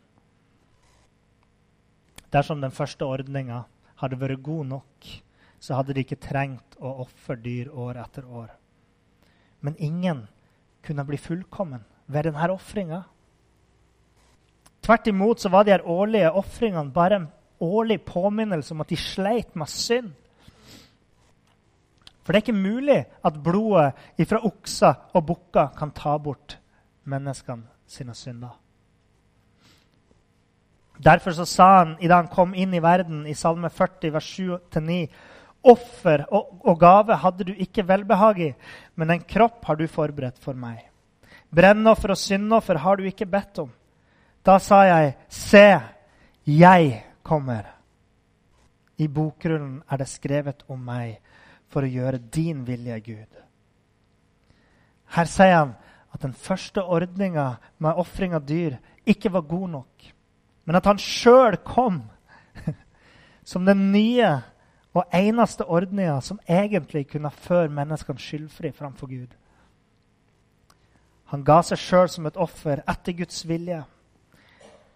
Dersom 2.34 2.62
den 2.62 2.72
første 2.72 3.06
ordninga 3.06 3.64
hadde 4.02 4.20
vært 4.22 4.44
god 4.44 4.66
nok, 4.66 5.08
så 5.60 5.76
hadde 5.76 5.94
de 5.94 6.04
ikke 6.06 6.20
trengt 6.22 6.78
å 6.80 7.02
ofre 7.04 7.36
dyr 7.42 7.72
år 7.74 8.00
etter 8.04 8.26
år. 8.26 8.52
Men 9.62 9.76
ingen 9.78 10.28
kunne 10.86 11.06
bli 11.06 11.18
fullkommen 11.18 11.84
ved 12.08 12.30
denne 12.30 12.52
ofringa. 12.54 13.02
Tvert 14.82 15.10
imot 15.12 15.42
så 15.42 15.50
var 15.50 15.66
de 15.66 15.74
her 15.76 15.86
årlige 15.86 16.32
ofringene 16.32 16.94
bare 16.94 17.20
en 17.20 17.28
årlig 17.60 18.00
påminnelse 18.08 18.74
om 18.74 18.82
at 18.82 18.90
de 18.90 18.98
sleit 18.98 19.56
med 19.56 19.70
synd. 19.70 20.14
For 22.24 22.34
det 22.34 22.40
er 22.40 22.46
ikke 22.48 22.62
mulig 22.62 23.00
at 23.26 23.38
blodet 23.44 24.28
fra 24.30 24.42
okser 24.46 25.16
og 25.16 25.26
bukker 25.26 25.72
kan 25.78 25.92
ta 25.96 26.18
bort 26.22 26.58
menneskene 27.10 27.66
sine 27.90 28.16
synder. 28.16 28.54
Derfor 31.00 31.32
så 31.32 31.46
sa 31.48 31.68
han 31.78 31.96
da 32.02 32.20
han 32.20 32.28
kom 32.28 32.54
inn 32.54 32.74
i 32.76 32.84
verden, 32.84 33.24
i 33.26 33.34
Salme 33.34 33.70
40, 33.72 34.12
vers 34.14 34.28
7-9.: 34.36 35.08
Offer 35.64 36.26
og, 36.28 36.60
og 36.68 36.80
gave 36.80 37.16
hadde 37.16 37.48
du 37.48 37.54
ikke 37.56 37.88
velbehag 37.88 38.40
i, 38.40 38.54
men 38.96 39.12
en 39.12 39.24
kropp 39.24 39.66
har 39.66 39.80
du 39.80 39.88
forberedt 39.88 40.40
for 40.44 40.54
meg. 40.54 40.84
Brennoffer 41.50 42.14
og 42.14 42.20
syndoffer 42.20 42.78
har 42.84 43.00
du 43.00 43.08
ikke 43.08 43.28
bedt 43.28 43.64
om. 43.64 43.72
Da 44.46 44.58
sa 44.60 44.84
jeg, 44.84 45.16
'Se, 45.30 45.82
jeg 46.46 47.04
kommer'. 47.24 47.68
I 48.98 49.08
bokrullen 49.08 49.84
er 49.90 49.98
det 49.98 50.08
skrevet 50.08 50.64
om 50.68 50.80
meg 50.80 51.20
for 51.70 51.86
å 51.86 51.92
gjøre 51.92 52.22
din 52.34 52.64
vilje, 52.68 53.00
Gud. 53.06 53.40
Her 55.16 55.30
sier 55.30 55.56
han 55.56 55.74
at 56.14 56.22
den 56.22 56.34
første 56.34 56.84
ordninga 56.84 57.60
med 57.78 57.98
ofring 58.02 58.34
av 58.38 58.46
dyr 58.50 58.78
ikke 59.10 59.32
var 59.34 59.48
god 59.50 59.70
nok, 59.78 60.08
men 60.66 60.78
at 60.78 60.86
han 60.90 61.02
sjøl 61.02 61.58
kom 61.66 62.04
som 63.52 63.66
den 63.66 63.92
nye 63.94 64.32
og 64.94 65.14
eneste 65.14 65.66
ordninga 65.66 66.18
som 66.26 66.42
egentlig 66.50 67.08
kunne 67.12 67.32
føre 67.34 67.70
menneskene 67.74 68.22
skyldfri 68.22 68.74
framfor 68.74 69.10
Gud. 69.10 69.30
Han 71.30 71.46
ga 71.46 71.62
seg 71.66 71.78
sjøl 71.82 72.10
som 72.10 72.26
et 72.26 72.38
offer 72.42 72.82
etter 72.90 73.18
Guds 73.18 73.44
vilje 73.50 73.84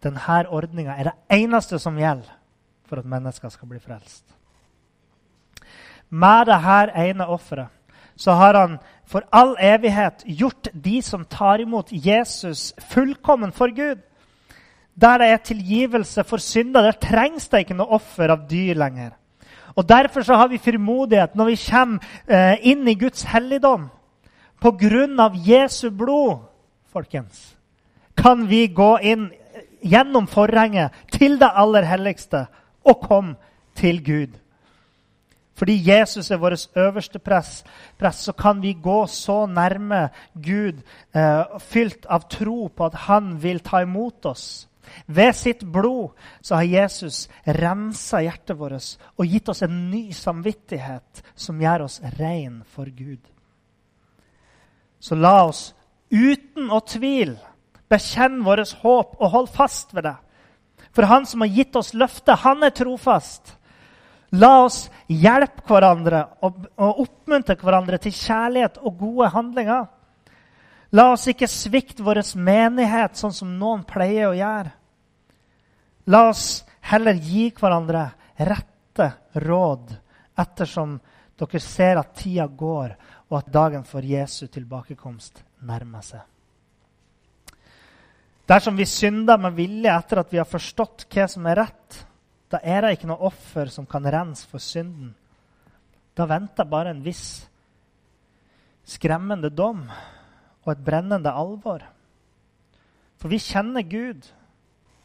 denne 0.03 0.39
ordninga 0.51 0.97
er 0.97 1.09
det 1.09 1.15
eneste 1.31 1.79
som 1.79 1.97
gjelder 1.99 2.31
for 2.89 2.99
at 2.99 3.07
mennesker 3.07 3.49
skal 3.49 3.69
bli 3.69 3.79
frelst. 3.79 4.25
Med 6.13 6.45
dette 6.45 7.05
ene 7.09 7.25
offeret 7.25 7.71
så 8.15 8.35
har 8.37 8.53
han 8.53 8.75
for 9.09 9.25
all 9.33 9.55
evighet 9.57 10.21
gjort 10.25 10.69
de 10.73 10.99
som 11.01 11.25
tar 11.25 11.63
imot 11.63 11.89
Jesus, 11.89 12.73
fullkommen 12.93 13.51
for 13.51 13.73
Gud. 13.73 13.97
Der 14.93 15.17
det 15.17 15.27
er 15.27 15.37
tilgivelse 15.37 16.23
for 16.23 16.37
synder, 16.37 16.81
der 16.81 16.91
trengs 17.01 17.47
det 17.49 17.63
ikke 17.63 17.77
noe 17.77 17.97
offer 17.97 18.29
av 18.29 18.45
dyr 18.49 18.77
lenger. 18.77 19.15
Og 19.75 19.89
Derfor 19.89 20.21
så 20.21 20.37
har 20.37 20.47
vi 20.47 20.61
frimodighet 20.61 21.35
når 21.35 21.45
vi 21.45 21.57
kommer 21.65 21.99
eh, 22.27 22.61
inn 22.61 22.87
i 22.87 22.93
Guds 22.93 23.23
helligdom. 23.23 23.89
På 24.61 24.71
grunn 24.71 25.19
av 25.19 25.33
Jesu 25.35 25.89
blod, 25.89 26.45
folkens, 26.93 27.55
kan 28.15 28.45
vi 28.47 28.67
gå 28.67 28.97
inn 29.01 29.31
gjennom 29.81 30.29
forhenget 30.29 30.93
til 31.11 31.39
det 31.41 31.49
aller 31.49 31.83
helligste 31.83 32.45
og 32.85 33.01
komme 33.01 33.35
til 33.75 33.99
Gud. 34.05 34.42
Fordi 35.53 35.75
Jesus 35.85 36.31
er 36.31 36.41
vår 36.41 36.55
øverste 36.81 37.19
press, 37.19 37.63
press, 37.99 38.23
så 38.25 38.33
kan 38.33 38.61
vi 38.61 38.73
gå 38.73 39.05
så 39.07 39.45
nærme 39.45 40.09
Gud, 40.33 40.81
eh, 41.13 41.59
fylt 41.59 42.05
av 42.09 42.27
tro 42.29 42.67
på 42.67 42.85
at 42.85 42.93
han 43.05 43.37
vil 43.43 43.59
ta 43.59 43.81
imot 43.81 44.25
oss. 44.25 44.67
Ved 45.07 45.33
sitt 45.33 45.63
blod 45.71 46.11
så 46.41 46.55
har 46.55 46.63
Jesus 46.67 47.27
rensa 47.45 48.21
hjertet 48.23 48.57
vårt 48.59 48.97
og 49.17 49.25
gitt 49.27 49.49
oss 49.49 49.63
en 49.63 49.89
ny 49.91 50.11
samvittighet 50.11 51.23
som 51.35 51.61
gjør 51.61 51.85
oss 51.85 52.01
rein 52.19 52.63
for 52.67 52.85
Gud. 52.85 53.21
Så 54.99 55.15
la 55.15 55.45
oss 55.47 55.73
uten 56.11 56.69
å 56.71 56.81
tvil 56.85 57.35
bekjenne 57.91 58.43
vårt 58.45 58.75
håp 58.83 59.17
og 59.19 59.33
holde 59.33 59.55
fast 59.55 59.93
ved 59.93 60.07
det. 60.07 60.15
For 60.93 61.05
Han 61.09 61.25
som 61.25 61.41
har 61.41 61.51
gitt 61.51 61.75
oss 61.75 61.93
løftet, 61.93 62.43
han 62.43 62.63
er 62.63 62.69
trofast. 62.69 63.55
La 64.33 64.63
oss 64.63 64.87
hjelpe 65.11 65.61
hverandre 65.67 66.23
og, 66.41 66.65
oppmuntre 66.77 67.57
hverandre 67.59 67.99
til 68.01 68.15
kjærlighet 68.17 68.79
og 68.81 68.97
gode 68.97 69.29
handlinger. 69.35 69.85
La 70.93 71.09
oss 71.13 71.27
ikke 71.29 71.49
svikte 71.49 72.05
vår 72.05 72.21
menighet 72.37 73.17
sånn 73.17 73.33
som 73.33 73.53
noen 73.59 73.83
pleier 73.85 74.31
å 74.31 74.37
gjøre. 74.37 74.73
La 76.09 76.27
oss 76.29 76.63
heller 76.89 77.17
gi 77.17 77.47
hverandre 77.55 78.07
rette 78.41 79.09
råd 79.45 79.93
ettersom 80.41 80.97
dere 81.37 81.61
ser 81.61 81.99
at 82.01 82.13
tida 82.17 82.45
går, 82.47 82.93
og 83.29 83.39
at 83.39 83.49
dagen 83.53 83.85
for 83.85 84.05
Jesu 84.05 84.45
tilbakekomst 84.47 85.41
nærmer 85.65 86.05
seg. 86.05 86.21
Dersom 88.49 88.75
vi 88.77 88.85
synder 88.89 89.39
med 89.39 89.55
vilje 89.55 89.93
etter 89.93 90.21
at 90.21 90.33
vi 90.33 90.41
har 90.41 90.49
forstått 90.49 91.07
hva 91.09 91.27
som 91.31 91.45
er 91.49 91.61
rett, 91.63 92.01
da 92.53 92.59
er 92.61 92.85
det 92.85 92.93
ikke 92.97 93.09
noe 93.09 93.25
offer 93.25 93.71
som 93.73 93.87
kan 93.89 94.05
rense 94.05 94.45
for 94.45 94.61
synden. 94.61 95.15
Da 96.13 96.27
venter 96.29 96.69
bare 96.69 96.93
en 96.93 97.01
viss 97.01 97.47
skremmende 98.85 99.49
dom 99.49 99.87
og 100.63 100.69
et 100.73 100.83
brennende 100.85 101.33
alvor. 101.33 101.81
For 103.17 103.31
vi 103.31 103.41
kjenner 103.41 103.87
Gud. 103.87 104.27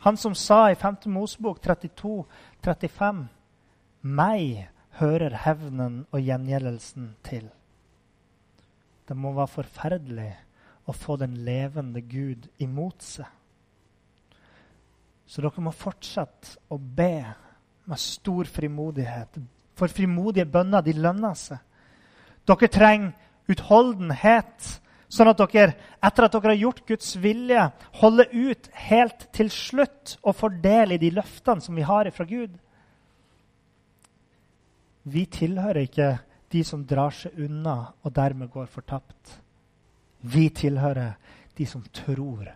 Han 0.05 0.19
som 0.21 0.35
sa 0.37 0.69
i 0.71 0.77
5. 0.79 1.07
Mosebok 1.11 1.63
32, 1.65 2.27
35 2.65 3.25
Meg 4.03 4.69
hører 5.01 5.35
hevnen 5.47 6.05
og 6.13 6.21
gjengjeldelsen 6.23 7.15
til. 7.27 7.49
Det 9.09 9.17
må 9.17 9.33
være 9.33 9.55
forferdelig 9.57 10.31
å 10.89 10.95
få 10.95 11.17
den 11.21 11.41
levende 11.47 12.03
Gud 12.05 12.47
imot 12.63 13.03
seg. 13.03 13.38
Så 15.29 15.45
dere 15.45 15.63
må 15.63 15.75
fortsette 15.77 16.57
å 16.73 16.79
be 16.79 17.21
med 17.89 18.01
stor 18.01 18.49
frimodighet. 18.49 19.39
For 19.77 19.93
frimodige 19.93 20.49
bønner 20.49 20.85
de 20.85 20.95
lønner 20.97 21.37
seg. 21.39 21.61
Dere 22.49 22.69
trenger 22.73 23.13
utholdenhet, 23.49 24.71
sånn 25.09 25.31
at 25.31 25.41
dere 25.41 25.75
etter 26.05 26.27
at 26.27 26.37
dere 26.37 26.55
har 26.55 26.63
gjort 26.63 26.87
Guds 26.89 27.15
vilje, 27.21 27.67
holder 28.01 28.33
ut 28.33 28.71
helt 28.89 29.27
til 29.37 29.53
slutt 29.53 30.17
og 30.23 30.37
får 30.37 30.57
del 30.65 30.97
i 30.97 31.01
de 31.01 31.13
løftene 31.17 31.65
som 31.65 31.77
vi 31.77 31.85
har 31.89 32.09
fra 32.17 32.27
Gud. 32.29 32.57
Vi 35.09 35.25
tilhører 35.33 35.85
ikke 35.87 36.09
de 36.53 36.63
som 36.65 36.85
drar 36.89 37.13
seg 37.15 37.37
unna 37.45 37.77
og 38.03 38.13
dermed 38.17 38.51
går 38.53 38.69
fortapt. 38.73 39.37
Vi 40.21 40.49
tilhører 40.53 41.17
de 41.57 41.67
som 41.69 41.85
tror 41.95 42.49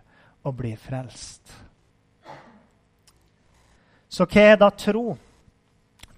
og 0.43 0.57
blir 0.57 0.77
frelst. 0.77 1.53
Så 4.13 4.27
hva 4.29 4.41
er 4.51 4.59
da 4.61 4.69
tro? 4.69 5.15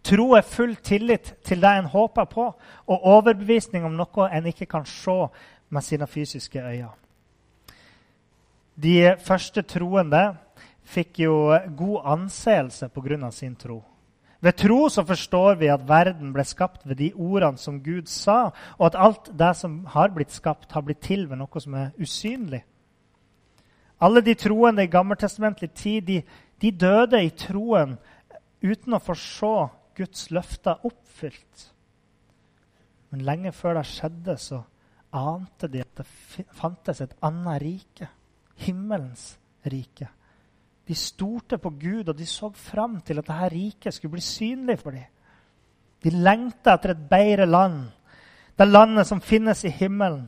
Tro 0.05 0.25
er 0.36 0.43
full 0.45 0.75
tillit 0.84 1.31
til 1.47 1.62
det 1.63 1.71
en 1.79 1.88
håper 1.89 2.27
på, 2.29 2.49
og 2.91 3.08
overbevisning 3.15 3.86
om 3.88 3.95
noe 3.95 4.27
en 4.36 4.49
ikke 4.51 4.67
kan 4.69 4.86
se 4.86 5.15
med 5.71 5.84
sine 5.84 6.08
fysiske 6.08 6.60
øyne. 6.60 6.91
De 8.75 9.15
første 9.23 9.63
troende 9.63 10.36
fikk 10.84 11.23
jo 11.23 11.55
god 11.77 12.12
anseelse 12.17 12.89
pga. 12.89 13.31
sin 13.31 13.55
tro. 13.55 13.84
Ved 14.41 14.53
tro 14.53 14.89
så 14.89 15.03
forstår 15.03 15.55
vi 15.55 15.67
at 15.67 15.88
verden 15.88 16.34
ble 16.34 16.43
skapt 16.43 16.86
ved 16.86 16.95
de 16.95 17.13
ordene 17.15 17.58
som 17.58 17.79
Gud 17.84 18.05
sa, 18.05 18.51
og 18.77 18.86
at 18.86 18.95
alt 18.95 19.31
det 19.39 19.55
som 19.55 19.86
har 19.86 20.10
blitt 20.10 20.31
skapt, 20.31 20.71
har 20.71 20.81
blitt 20.81 21.01
til 21.01 21.29
ved 21.29 21.38
noe 21.38 21.60
som 21.60 21.73
er 21.73 21.91
usynlig. 21.97 22.63
Alle 24.01 24.21
de 24.21 24.34
troende 24.34 24.84
i 24.84 24.91
gammeltestamentlig 24.91 25.71
tid 25.71 26.01
de, 26.01 26.21
de 26.61 26.71
døde 26.71 27.19
i 27.23 27.31
troen 27.35 27.97
uten 28.63 28.95
å 28.95 29.01
få 29.03 29.15
se 29.19 29.55
Guds 29.95 30.29
løfter 30.35 30.83
oppfylt. 30.87 31.69
Men 33.11 33.25
lenge 33.27 33.53
før 33.55 33.79
det 33.79 33.85
skjedde, 33.87 34.37
så 34.41 34.61
ante 35.15 35.69
de 35.71 35.83
at 35.83 36.01
det 36.01 36.45
fantes 36.57 37.01
et 37.03 37.15
annet 37.23 37.61
rike. 37.63 38.09
Himmelens 38.65 39.35
rike. 39.71 40.09
De 40.85 40.95
stolte 40.95 41.57
på 41.57 41.71
Gud, 41.79 42.09
og 42.09 42.17
de 42.17 42.27
så 42.29 42.51
fram 42.51 42.99
til 43.01 43.19
at 43.19 43.27
dette 43.27 43.51
riket 43.55 43.95
skulle 43.95 44.17
bli 44.17 44.23
synlig 44.23 44.77
for 44.81 44.95
dem. 44.95 45.07
De 46.03 46.11
lengta 46.13 46.75
etter 46.75 46.93
et 46.93 47.05
bedre 47.09 47.47
land, 47.49 47.87
det 48.55 48.67
landet 48.67 49.07
som 49.07 49.23
finnes 49.23 49.63
i 49.65 49.71
himmelen. 49.73 50.27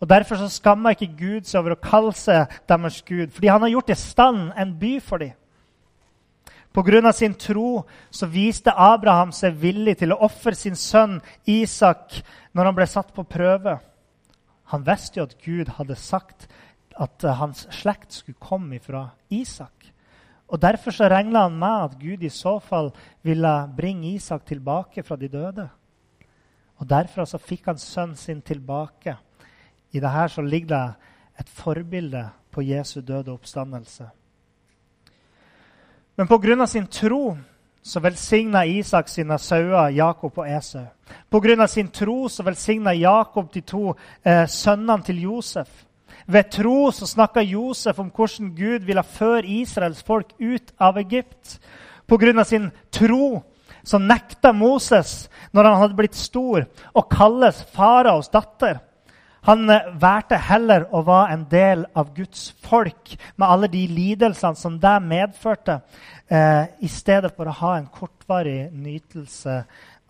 Og 0.00 0.08
Derfor 0.08 0.36
så 0.36 0.48
skammer 0.52 0.92
ikke 0.92 1.14
Gud 1.16 1.46
seg 1.48 1.62
over 1.62 1.72
å 1.72 1.80
kalle 1.80 2.12
seg 2.14 2.52
deres 2.68 3.00
Gud, 3.06 3.30
fordi 3.32 3.48
han 3.48 3.64
har 3.64 3.72
gjort 3.72 3.94
i 3.94 3.96
stand 3.96 4.50
en 4.52 4.74
by 4.78 4.98
for 5.00 5.22
dem. 5.24 5.32
Pga. 6.76 7.12
sin 7.12 7.34
tro 7.34 7.86
så 8.10 8.26
viste 8.26 8.72
Abraham 8.76 9.32
seg 9.32 9.54
villig 9.56 9.96
til 9.96 10.12
å 10.12 10.20
ofre 10.26 10.52
sin 10.54 10.76
sønn 10.76 11.22
Isak 11.46 12.20
når 12.52 12.64
han 12.68 12.76
ble 12.76 12.86
satt 12.86 13.14
på 13.16 13.24
prøve. 13.24 13.78
Han 14.72 14.84
visste 14.84 15.20
jo 15.20 15.24
at 15.24 15.38
Gud 15.40 15.70
hadde 15.78 15.96
sagt 15.96 16.48
at 17.00 17.24
hans 17.38 17.64
slekt 17.72 18.12
skulle 18.12 18.36
komme 18.40 18.80
fra 18.80 19.08
Isak. 19.30 19.72
Og 20.52 20.60
Derfor 20.60 20.92
så 20.92 21.08
regna 21.08 21.46
han 21.46 21.56
med 21.58 21.84
at 21.86 21.96
Gud 21.98 22.22
i 22.22 22.28
så 22.28 22.58
fall 22.60 22.92
ville 23.22 23.54
bringe 23.76 24.12
Isak 24.12 24.44
tilbake 24.46 25.02
fra 25.02 25.16
de 25.16 25.28
døde. 25.28 25.68
Og 26.76 26.88
Derfor 26.88 27.24
så 27.24 27.38
fikk 27.38 27.66
han 27.66 27.78
sønnen 27.78 28.16
sin 28.16 28.42
tilbake. 28.42 29.16
I 29.92 30.00
dette 30.00 30.28
så 30.28 30.44
ligger 30.44 30.68
det 30.68 31.40
et 31.40 31.48
forbilde 31.48 32.28
på 32.52 32.62
Jesu 32.62 33.00
døde 33.00 33.32
oppstandelse. 33.32 34.10
Men 36.16 36.26
pga. 36.26 36.66
sin 36.66 36.86
tro 36.86 37.36
så 37.82 38.00
velsigna 38.00 38.64
Isak 38.64 39.08
sine 39.08 39.38
sauer, 39.38 39.88
Jakob 39.88 40.38
og 40.38 40.48
Esau. 40.48 40.86
Pga. 41.30 41.66
sin 41.66 41.88
tro 41.88 42.28
så 42.28 42.42
velsigna 42.42 42.94
Jakob 42.94 43.52
de 43.54 43.60
to 43.60 43.94
eh, 44.24 44.46
sønnene 44.48 45.02
til 45.02 45.22
Josef. 45.22 45.68
Ved 46.26 46.50
tro 46.50 46.90
så 46.90 47.06
snakka 47.06 47.40
Josef 47.40 47.98
om 47.98 48.10
hvordan 48.10 48.54
Gud 48.56 48.86
ville 48.86 49.02
føre 49.02 49.46
Israels 49.46 50.02
folk 50.02 50.32
ut 50.40 50.72
av 50.80 50.98
Egypt. 50.98 51.60
Pga. 52.08 52.44
sin 52.44 52.70
tro 52.90 53.42
så 53.84 53.98
nekta 53.98 54.52
Moses, 54.52 55.28
når 55.52 55.64
han 55.64 55.80
hadde 55.80 55.94
blitt 55.94 56.16
stor, 56.16 56.64
å 56.94 57.02
kalles 57.02 57.62
faraos 57.74 58.28
datter. 58.28 58.80
Han 59.46 59.70
eh, 59.70 59.92
valgte 60.02 60.38
heller 60.42 60.88
å 60.90 61.04
være 61.06 61.34
en 61.36 61.44
del 61.50 61.84
av 61.94 62.10
Guds 62.16 62.48
folk 62.64 63.12
med 63.38 63.46
alle 63.46 63.68
de 63.70 63.84
lidelsene 63.86 64.58
som 64.58 64.80
det 64.82 64.96
medførte, 65.06 65.80
eh, 66.26 66.64
i 66.82 66.90
stedet 66.90 67.30
for 67.36 67.46
å 67.46 67.54
ha 67.60 67.76
en 67.76 67.86
kortvarig 67.86 68.72
nytelse 68.74 69.60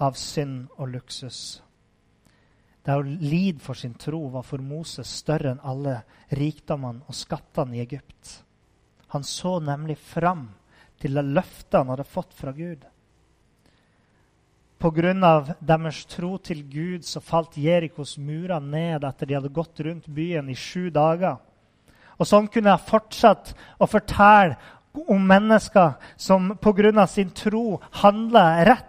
av 0.00 0.16
synd 0.16 0.70
og 0.78 0.88
luksus. 0.94 1.40
Det 2.86 2.96
å 2.96 3.04
lide 3.04 3.60
for 3.60 3.76
sin 3.76 3.96
tro 4.00 4.22
var 4.32 4.46
for 4.46 4.62
Moses 4.62 5.10
større 5.20 5.52
enn 5.52 5.64
alle 5.68 5.98
rikdommene 6.32 7.04
og 7.04 7.18
skattene 7.18 7.76
i 7.76 7.82
Egypt. 7.84 8.38
Han 9.12 9.26
så 9.26 9.58
nemlig 9.60 9.98
fram 10.00 10.48
til 11.02 11.18
det 11.18 11.26
løftet 11.28 11.76
han 11.76 11.92
hadde 11.92 12.08
fått 12.08 12.32
fra 12.38 12.56
Gud. 12.56 12.86
Pga. 14.78 15.56
deres 15.60 16.04
tro 16.04 16.36
til 16.38 16.62
Gud 16.62 17.04
så 17.04 17.20
falt 17.20 17.56
Jerikos 17.56 18.18
murer 18.18 18.60
ned 18.60 19.04
etter 19.04 19.26
de 19.26 19.34
hadde 19.34 19.48
gått 19.52 19.80
rundt 19.80 20.06
byen 20.06 20.48
i 20.48 20.54
sju 20.54 20.90
dager. 20.90 21.38
Og 22.18 22.26
Sånn 22.26 22.48
kunne 22.48 22.70
jeg 22.70 22.88
fortsatt 22.88 23.54
å 23.78 23.86
fortelle 23.86 24.56
om 25.08 25.20
mennesker 25.20 25.96
som 26.16 26.56
pga. 26.60 27.06
sin 27.06 27.30
tro 27.30 27.80
handla 27.90 28.64
rett 28.64 28.86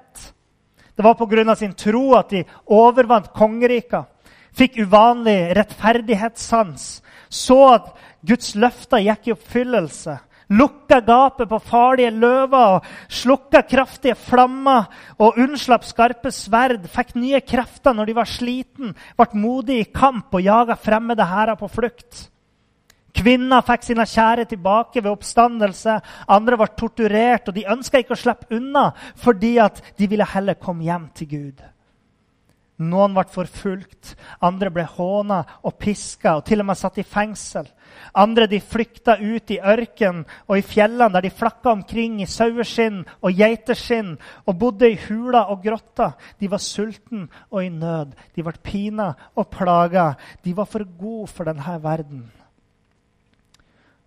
det 0.97 1.03
var 1.03 1.13
pga. 1.13 1.55
sin 1.55 1.73
tro 1.73 2.15
at 2.15 2.29
de 2.29 2.43
overvant 2.65 3.29
kongeriket, 3.33 4.09
fikk 4.57 4.79
uvanlig 4.81 5.53
rettferdighetssans, 5.53 7.03
så 7.29 7.57
at 7.75 7.91
Guds 8.25 8.55
løfter 8.55 9.03
gikk 9.05 9.27
i 9.27 9.35
oppfyllelse, 9.35 10.17
lukka 10.49 11.01
gapet 11.01 11.49
på 11.49 11.59
farlige 11.63 12.13
løver 12.15 12.77
og 12.77 12.87
slukka 13.11 13.63
kraftige 13.67 14.15
flammer 14.15 14.87
og 15.19 15.39
unnslapp 15.43 15.85
skarpe 15.87 16.31
sverd, 16.31 16.87
fikk 16.91 17.15
nye 17.19 17.41
krefter 17.43 17.95
når 17.95 18.09
de 18.09 18.17
var 18.17 18.31
sliten, 18.31 18.95
ble 19.17 19.27
modige 19.43 19.83
i 19.85 19.91
kamp 19.91 20.33
og 20.33 20.45
jaga 20.45 20.77
fremmede 20.79 21.27
hærer 21.27 21.59
på 21.59 21.69
flukt. 21.71 22.27
Kvinner 23.17 23.63
fikk 23.65 23.87
sine 23.87 24.05
kjære 24.05 24.45
tilbake 24.45 25.01
ved 25.01 25.09
oppstandelse. 25.09 25.95
Andre 26.29 26.59
ble 26.59 26.67
torturert, 26.77 27.47
og 27.49 27.55
de 27.55 27.65
ønska 27.65 28.03
ikke 28.03 28.13
å 28.13 28.19
slippe 28.19 28.51
unna 28.59 28.91
fordi 29.17 29.55
de 29.97 30.09
ville 30.11 30.27
heller 30.35 30.59
komme 30.61 30.85
hjem 30.85 31.09
til 31.17 31.31
Gud. 31.31 31.65
Noen 32.77 33.15
ble 33.15 33.23
forfulgt, 33.33 34.11
andre 34.45 34.69
ble 34.69 34.83
håna 34.85 35.39
og 35.65 35.79
piska 35.81 36.35
og 36.37 36.43
til 36.45 36.61
og 36.61 36.67
med 36.69 36.77
satt 36.77 36.99
i 37.01 37.05
fengsel. 37.07 37.65
Andre 38.21 38.45
de 38.51 38.59
flykta 38.61 39.15
ut 39.17 39.49
i 39.49 39.57
ørkenen 39.57 40.27
og 40.45 40.59
i 40.59 40.65
fjellene, 40.65 41.09
der 41.15 41.25
de 41.25 41.31
flakka 41.33 41.71
omkring 41.73 42.19
i 42.21 42.27
saueskinn 42.29 42.99
og 43.17 43.33
geiteskinn 43.33 44.11
og 44.45 44.59
bodde 44.61 44.91
i 44.93 44.99
huler 45.07 45.49
og 45.49 45.63
grotter. 45.65 46.13
De 46.37 46.49
var 46.51 46.61
sultne 46.61 47.25
og 47.49 47.63
i 47.65 47.71
nød. 47.73 48.13
De 48.35 48.45
ble 48.45 48.53
pina 48.61 49.07
og 49.33 49.49
plaga. 49.49 50.11
De 50.45 50.53
var 50.53 50.69
for 50.69 50.85
gode 50.99 51.31
for 51.33 51.49
denne 51.49 51.79
verden. 51.81 52.27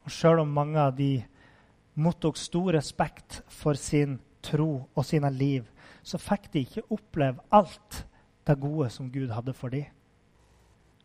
Og 0.07 0.15
Sjøl 0.15 0.45
om 0.45 0.55
mange 0.55 0.79
av 0.79 0.95
de 0.95 1.17
mottok 1.99 2.39
stor 2.39 2.71
respekt 2.79 3.43
for 3.51 3.75
sin 3.75 4.21
tro 4.47 4.87
og 4.95 5.05
sine 5.05 5.29
liv, 5.35 5.67
så 6.07 6.23
fikk 6.23 6.49
de 6.55 6.63
ikke 6.65 6.87
oppleve 6.95 7.43
alt 7.51 8.05
det 8.51 8.61
gode 8.61 8.91
som 8.91 9.11
Gud 9.13 9.31
hadde 9.31 9.55
for 9.57 9.73
dem. 9.73 9.89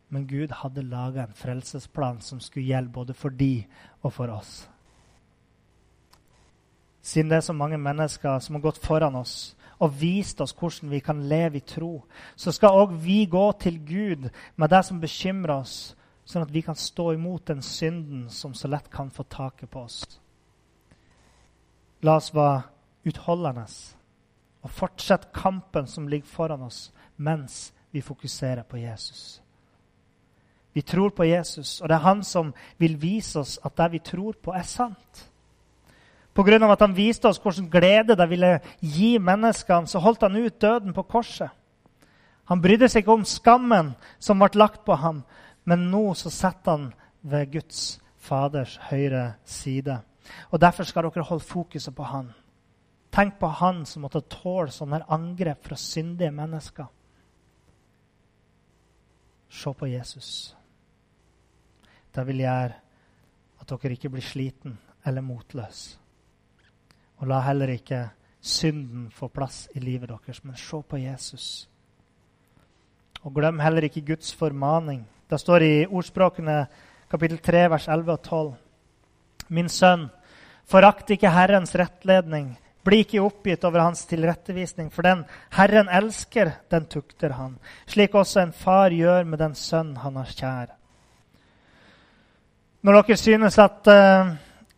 Men 0.09 0.27
Gud 0.27 0.51
hadde 0.51 0.85
laga 0.85 1.23
en 1.23 1.35
frelsesplan 1.35 2.21
som 2.21 2.39
skulle 2.39 2.67
gjelde 2.67 2.93
både 2.93 3.13
for 3.13 3.29
de 3.29 3.65
og 4.01 4.13
for 4.13 4.31
oss. 4.33 4.69
Siden 7.01 7.29
det 7.29 7.37
er 7.37 7.45
så 7.45 7.53
mange 7.53 7.77
mennesker 7.77 8.39
som 8.39 8.55
har 8.55 8.61
gått 8.61 8.81
foran 8.81 9.15
oss 9.15 9.55
og 9.79 9.97
vist 10.01 10.41
oss 10.41 10.55
hvordan 10.55 10.89
vi 10.89 10.99
kan 10.99 11.21
leve 11.29 11.59
i 11.59 11.65
tro, 11.67 12.05
så 12.35 12.51
skal 12.51 12.77
òg 12.79 12.95
vi 13.03 13.25
gå 13.25 13.51
til 13.59 13.79
Gud 13.85 14.29
med 14.55 14.69
det 14.71 14.81
som 14.85 15.01
bekymrer 15.01 15.59
oss, 15.59 15.95
sånn 16.25 16.45
at 16.45 16.53
vi 16.53 16.63
kan 16.65 16.77
stå 16.79 17.11
imot 17.13 17.47
den 17.47 17.61
synden 17.61 18.29
som 18.29 18.53
så 18.53 18.71
lett 18.71 18.87
kan 18.89 19.11
få 19.11 19.27
taket 19.29 19.69
på 19.69 19.83
oss. 19.83 19.99
La 22.01 22.15
oss 22.17 22.31
være 22.33 22.63
utholdende 23.05 23.67
og 24.65 24.73
fortsette 24.73 25.29
kampen 25.33 25.85
som 25.87 26.07
ligger 26.09 26.27
foran 26.27 26.65
oss, 26.65 26.89
mens 27.17 27.69
vi 27.93 28.01
fokuserer 28.01 28.63
på 28.65 28.81
Jesus. 28.81 29.41
Vi 30.73 30.81
tror 30.81 31.13
på 31.15 31.23
Jesus, 31.23 31.81
og 31.81 31.89
det 31.89 31.95
er 31.95 32.03
han 32.03 32.23
som 32.23 32.49
vil 32.81 32.97
vise 32.99 33.39
oss 33.39 33.59
at 33.63 33.77
det 33.77 33.91
vi 33.93 34.01
tror 34.03 34.33
på, 34.41 34.51
er 34.51 34.65
sant. 34.67 35.29
Pga. 36.35 36.71
at 36.71 36.81
han 36.81 36.95
viste 36.95 37.29
oss 37.29 37.39
hvordan 37.39 37.69
glede 37.71 38.15
det 38.15 38.29
ville 38.29 38.59
gi 38.81 39.17
menneskene, 39.17 39.87
så 39.87 39.99
holdt 39.99 40.21
han 40.21 40.35
ut 40.35 40.61
døden 40.61 40.93
på 40.93 41.03
korset. 41.03 41.49
Han 42.45 42.61
brydde 42.61 42.89
seg 42.89 43.03
ikke 43.03 43.15
om 43.15 43.25
skammen 43.25 43.93
som 44.19 44.39
ble 44.39 44.49
lagt 44.59 44.83
på 44.85 44.95
ham, 44.95 45.23
men 45.63 45.87
nå 45.91 46.13
så 46.13 46.29
sitter 46.29 46.71
han 46.71 46.93
ved 47.21 47.53
Guds 47.53 48.01
Faders 48.17 48.75
høyre 48.89 49.33
side. 49.45 50.01
Og 50.51 50.61
Derfor 50.61 50.83
skal 50.83 51.03
dere 51.07 51.23
holde 51.23 51.43
fokuset 51.43 51.95
på 51.95 52.03
han. 52.03 52.33
Tenk 53.15 53.37
på 53.39 53.47
han 53.47 53.85
som 53.87 54.03
måtte 54.03 54.25
tåle 54.27 54.73
sånne 54.75 55.05
angrep 55.15 55.61
fra 55.63 55.77
syndige 55.79 56.33
mennesker. 56.35 56.87
Se 59.47 59.71
på 59.71 59.87
Jesus. 59.87 60.31
Det 62.11 62.25
vil 62.27 62.41
gjøre 62.43 62.73
at 63.61 63.71
dere 63.71 63.95
ikke 63.95 64.11
blir 64.11 64.25
sliten 64.25 64.75
eller 65.07 65.23
motløse. 65.23 65.95
Og 67.23 67.29
la 67.31 67.39
heller 67.45 67.71
ikke 67.71 68.01
synden 68.43 69.07
få 69.15 69.29
plass 69.31 69.69
i 69.71 69.79
livet 69.79 70.11
deres, 70.11 70.43
men 70.43 70.59
se 70.59 70.81
på 70.83 70.99
Jesus. 70.99 71.69
Og 73.23 73.31
glem 73.33 73.63
heller 73.63 73.87
ikke 73.87 74.03
Guds 74.11 74.33
formaning. 74.35 75.05
Det 75.29 75.39
står 75.39 75.63
i 75.63 75.87
ordspråkene 75.87 76.65
kapittel 77.09 77.39
3, 77.39 77.63
vers 77.71 77.87
11 77.87 78.11
og 78.11 78.21
12. 78.27 78.53
Min 79.55 79.71
sønn, 79.71 80.09
forakt 80.67 81.15
ikke 81.15 81.31
Herrens 81.31 81.71
rettledning 81.79 82.57
bli 82.85 83.01
ikke 83.03 83.23
oppgitt 83.25 83.65
over 83.65 83.81
hans 83.81 84.05
tilrettevisning, 84.09 84.91
for 84.93 85.05
den 85.05 85.23
Herren 85.57 85.89
elsker, 85.89 86.51
den 86.69 86.85
tukter 86.91 87.35
han, 87.39 87.57
slik 87.89 88.15
også 88.15 88.43
en 88.43 88.55
far 88.55 88.93
gjør 88.93 89.25
med 89.25 89.41
den 89.41 89.55
sønn 89.57 89.95
han 90.03 90.19
har 90.21 90.33
kjær. 90.33 90.73
Når 92.85 92.99
dere 93.01 93.17
synes 93.17 93.57
at 93.57 93.87
uh, 93.89 94.35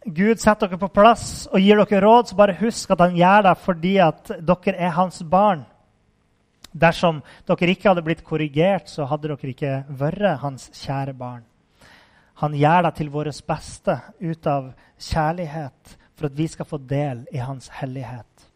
Gud 0.07 0.39
setter 0.39 0.69
dere 0.69 0.79
på 0.79 0.93
plass 0.95 1.49
og 1.51 1.59
gir 1.59 1.81
dere 1.81 1.99
råd, 2.05 2.29
så 2.29 2.37
bare 2.39 2.55
husk 2.61 2.93
at 2.95 3.03
han 3.03 3.17
gjør 3.17 3.49
det 3.49 3.57
fordi 3.59 3.97
at 3.99 4.31
dere 4.39 4.77
er 4.77 4.95
hans 4.95 5.19
barn. 5.27 5.65
Dersom 6.71 7.19
dere 7.49 7.73
ikke 7.73 7.89
hadde 7.89 8.05
blitt 8.05 8.23
korrigert, 8.23 8.87
så 8.87 9.09
hadde 9.09 9.33
dere 9.33 9.51
ikke 9.51 9.73
vært 9.99 10.39
hans 10.43 10.69
kjære 10.79 11.17
barn. 11.19 11.43
Han 12.39 12.53
gjør 12.55 12.85
det 12.85 12.93
til 12.99 13.11
vårt 13.11 13.43
beste 13.49 13.97
ut 14.21 14.47
av 14.47 14.71
kjærlighet 15.01 15.97
for 16.17 16.29
at 16.29 16.37
vi 16.37 16.47
skal 16.49 16.65
få 16.65 16.79
del 16.81 17.25
i 17.31 17.37
Hans 17.37 17.69
hellighet. 17.77 18.47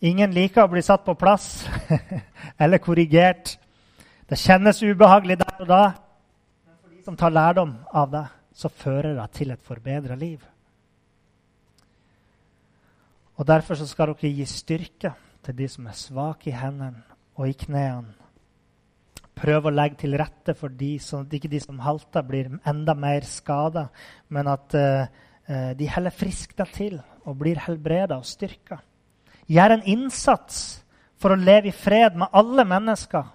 Ingen 0.00 0.32
liker 0.32 0.64
å 0.64 0.70
bli 0.70 0.82
satt 0.84 1.04
på 1.04 1.16
plass 1.18 1.66
eller 2.62 2.80
korrigert. 2.80 3.56
Det 4.28 4.38
kjennes 4.38 4.82
ubehagelig 4.84 5.38
der 5.40 5.64
og 5.64 5.68
da, 5.68 5.82
men 6.64 6.76
for 6.78 6.92
de 6.94 7.02
som 7.04 7.16
tar 7.18 7.34
lærdom 7.34 7.74
av 7.92 8.12
det, 8.12 8.24
så 8.58 8.70
fører 8.70 9.16
det 9.18 9.26
til 9.36 9.52
et 9.54 9.66
forbedra 9.66 10.16
liv. 10.18 10.40
Og 13.38 13.46
Derfor 13.46 13.78
skal 13.86 14.14
dere 14.14 14.32
gi 14.34 14.46
styrke 14.50 15.12
til 15.46 15.58
de 15.58 15.68
som 15.70 15.86
er 15.86 15.98
svake 15.98 16.50
i 16.50 16.56
hendene 16.56 17.04
og 17.38 17.50
i 17.50 17.54
knærne. 17.58 18.14
Prøv 19.38 19.68
å 19.68 19.70
legge 19.70 20.00
til 20.00 20.16
rette 20.18 20.54
for 20.58 20.72
de, 20.74 20.96
at 20.98 21.34
ikke 21.34 21.50
de 21.50 21.60
som 21.62 21.78
halter, 21.78 22.24
blir 22.26 22.48
enda 22.66 22.94
mer 22.98 23.22
skada, 23.22 23.84
men 24.34 24.50
at 24.50 24.74
uh, 24.74 25.27
de 25.48 25.86
heller 25.88 26.12
frisk 26.12 26.52
deg 26.58 26.72
til 26.76 26.98
og 27.24 27.38
blir 27.40 27.60
helbreda 27.64 28.18
og 28.20 28.26
styrka. 28.28 28.82
Gjør 29.48 29.78
en 29.78 29.86
innsats 29.88 30.82
for 31.16 31.32
å 31.32 31.40
leve 31.40 31.70
i 31.70 31.74
fred 31.74 32.18
med 32.20 32.34
alle 32.36 32.64
mennesker. 32.68 33.30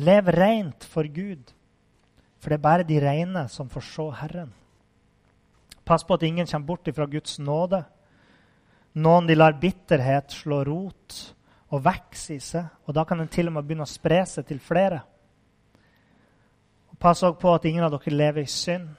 Lev 0.00 0.30
rent 0.34 0.86
for 0.90 1.06
Gud, 1.06 1.52
for 2.40 2.50
det 2.50 2.58
er 2.58 2.64
bare 2.64 2.86
de 2.88 2.98
rene 3.00 3.44
som 3.52 3.68
får 3.70 3.86
se 3.86 4.08
Herren. 4.22 4.50
Pass 5.84 6.04
på 6.04 6.16
at 6.16 6.24
ingen 6.24 6.48
kommer 6.48 6.66
bort 6.66 6.88
fra 6.96 7.06
Guds 7.06 7.38
nåde. 7.38 7.84
Noen 8.94 9.28
de 9.28 9.36
lar 9.36 9.58
bitterhet 9.60 10.32
slå 10.32 10.62
rot 10.64 11.20
og 11.74 11.82
vokse 11.84 12.38
i 12.38 12.40
seg, 12.40 12.66
og 12.86 12.94
da 12.96 13.04
kan 13.04 13.20
den 13.20 13.28
til 13.28 13.50
og 13.50 13.56
med 13.56 13.66
begynne 13.66 13.86
å 13.86 13.90
spre 13.90 14.22
seg 14.26 14.46
til 14.48 14.60
flere. 14.62 15.02
Pass 16.98 17.22
også 17.22 17.38
på 17.40 17.52
at 17.52 17.66
ingen 17.68 17.84
av 17.84 17.92
dere 17.92 18.16
lever 18.16 18.46
i 18.46 18.50
synd 18.50 18.94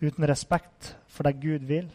uten 0.00 0.26
respekt 0.28 0.94
for 1.08 1.26
det 1.26 1.40
Gud 1.40 1.64
vil, 1.68 1.88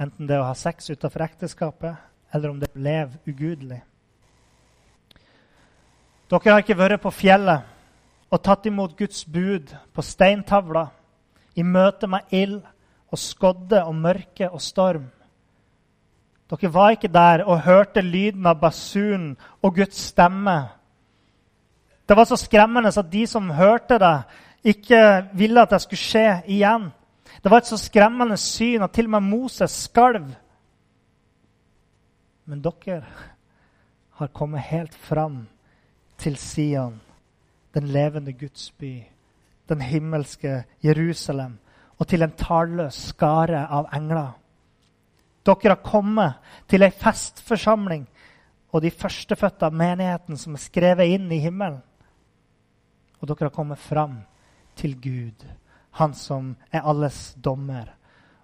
enten 0.00 0.28
det 0.28 0.38
å 0.40 0.46
ha 0.48 0.54
sex 0.56 0.90
utenfor 0.90 1.26
ekteskapet, 1.26 1.96
eller 2.32 2.52
om 2.52 2.60
det 2.60 2.70
å 2.72 2.80
leve 2.80 3.20
ugudelig. 3.28 3.82
Dere 6.30 6.52
har 6.54 6.62
ikke 6.62 6.78
vært 6.78 7.02
på 7.02 7.10
fjellet 7.10 7.66
og 8.30 8.42
tatt 8.46 8.68
imot 8.70 8.94
Guds 8.98 9.24
bud 9.26 9.72
på 9.92 10.02
steintavla 10.06 10.86
i 11.58 11.64
møte 11.66 12.06
med 12.06 12.30
ild 12.30 12.60
og 13.10 13.18
skodde 13.18 13.82
og 13.82 13.96
mørke 13.98 14.46
og 14.46 14.62
storm. 14.62 15.08
Dere 16.50 16.70
var 16.72 16.94
ikke 16.94 17.10
der 17.10 17.42
og 17.46 17.64
hørte 17.66 18.02
lyden 18.02 18.46
av 18.46 18.60
basunen 18.62 19.34
og 19.62 19.74
Guds 19.76 19.98
stemme. 20.10 20.56
Det 22.06 22.16
var 22.16 22.26
så 22.26 22.38
skremmende 22.38 22.90
at 22.90 23.10
de 23.10 23.26
som 23.26 23.50
hørte 23.54 23.98
det, 23.98 24.16
ikke 24.62 25.02
ville 25.34 25.62
at 25.62 25.70
det 25.70 25.82
skulle 25.82 26.02
skje 26.02 26.26
igjen. 26.46 26.90
Det 27.42 27.50
var 27.50 27.62
et 27.62 27.70
så 27.70 27.78
skremmende 27.80 28.36
syn 28.40 28.82
at 28.82 28.92
til 28.92 29.08
og 29.08 29.14
med 29.16 29.28
Moses 29.30 29.76
skalv. 29.86 30.32
Men 32.44 32.62
dere 32.64 33.04
har 34.18 34.32
kommet 34.34 34.66
helt 34.68 34.94
fram 34.94 35.46
til 36.18 36.36
Sion, 36.36 37.00
den 37.74 37.86
levende 37.88 38.32
Guds 38.32 38.70
by, 38.70 39.02
den 39.68 39.80
himmelske 39.80 40.64
Jerusalem, 40.84 41.58
og 41.98 42.08
til 42.08 42.22
en 42.22 42.36
talløs 42.36 42.98
skare 43.12 43.66
av 43.70 43.88
engler. 43.96 44.32
Dere 45.46 45.74
har 45.74 45.84
kommet 45.84 46.56
til 46.68 46.82
ei 46.84 46.90
festforsamling 46.92 48.04
og 48.72 48.82
de 48.82 48.90
førstefødte 48.90 49.66
av 49.66 49.74
menigheten 49.74 50.38
som 50.38 50.54
er 50.54 50.62
skrevet 50.62 51.14
inn 51.16 51.30
i 51.32 51.40
himmelen. 51.42 51.80
Og 53.20 53.28
dere 53.28 53.48
har 53.48 53.54
kommet 53.54 53.80
fram 53.82 54.20
til 54.78 54.94
Gud 55.00 55.44
han 55.90 56.14
som 56.14 56.54
er 56.70 56.86
alles 56.86 57.34
dommer, 57.34 57.94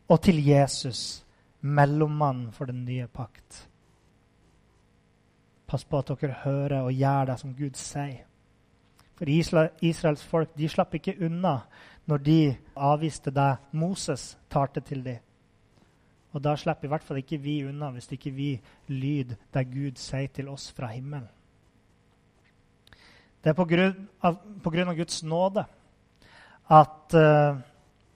og 0.09 0.23
til 0.23 0.39
Jesus, 0.47 1.25
mellommannen 1.61 2.53
for 2.53 2.71
den 2.71 2.85
nye 2.85 3.07
pakt. 3.07 3.67
Pass 5.67 5.85
på 5.85 5.99
at 5.99 6.13
dere 6.15 6.41
hører 6.45 6.81
og 6.87 6.95
gjør 6.95 7.31
det 7.31 7.39
som 7.41 7.55
Gud 7.59 7.79
sier. 7.79 8.25
For 9.17 9.29
Israels 9.29 10.25
folk 10.29 10.53
de 10.59 10.69
slapp 10.69 10.95
ikke 10.95 11.17
unna 11.25 11.59
når 12.07 12.19
de 12.23 12.41
avviste 12.77 13.33
det 13.35 13.57
Moses 13.73 14.37
talte 14.53 14.81
til 14.85 15.03
dem. 15.05 15.23
Og 16.37 16.43
da 16.45 16.53
slipper 16.57 16.87
i 16.87 16.91
hvert 16.93 17.05
fall 17.07 17.23
ikke 17.23 17.41
vi 17.41 17.63
unna 17.65 17.89
hvis 17.95 18.11
ikke 18.13 18.31
vi 18.37 18.51
lyder 18.93 19.39
det 19.55 19.65
Gud 19.73 19.97
sier 19.99 20.29
til 20.29 20.51
oss 20.53 20.69
fra 20.77 20.91
himmelen. 20.93 21.31
Det 23.41 23.53
er 23.53 23.57
på 23.57 23.65
grunn 23.71 24.09
av, 24.27 24.37
på 24.63 24.71
grunn 24.75 24.91
av 24.91 24.99
Guds 24.99 25.23
nåde 25.23 25.65
at 26.73 27.15
uh, 27.15 27.59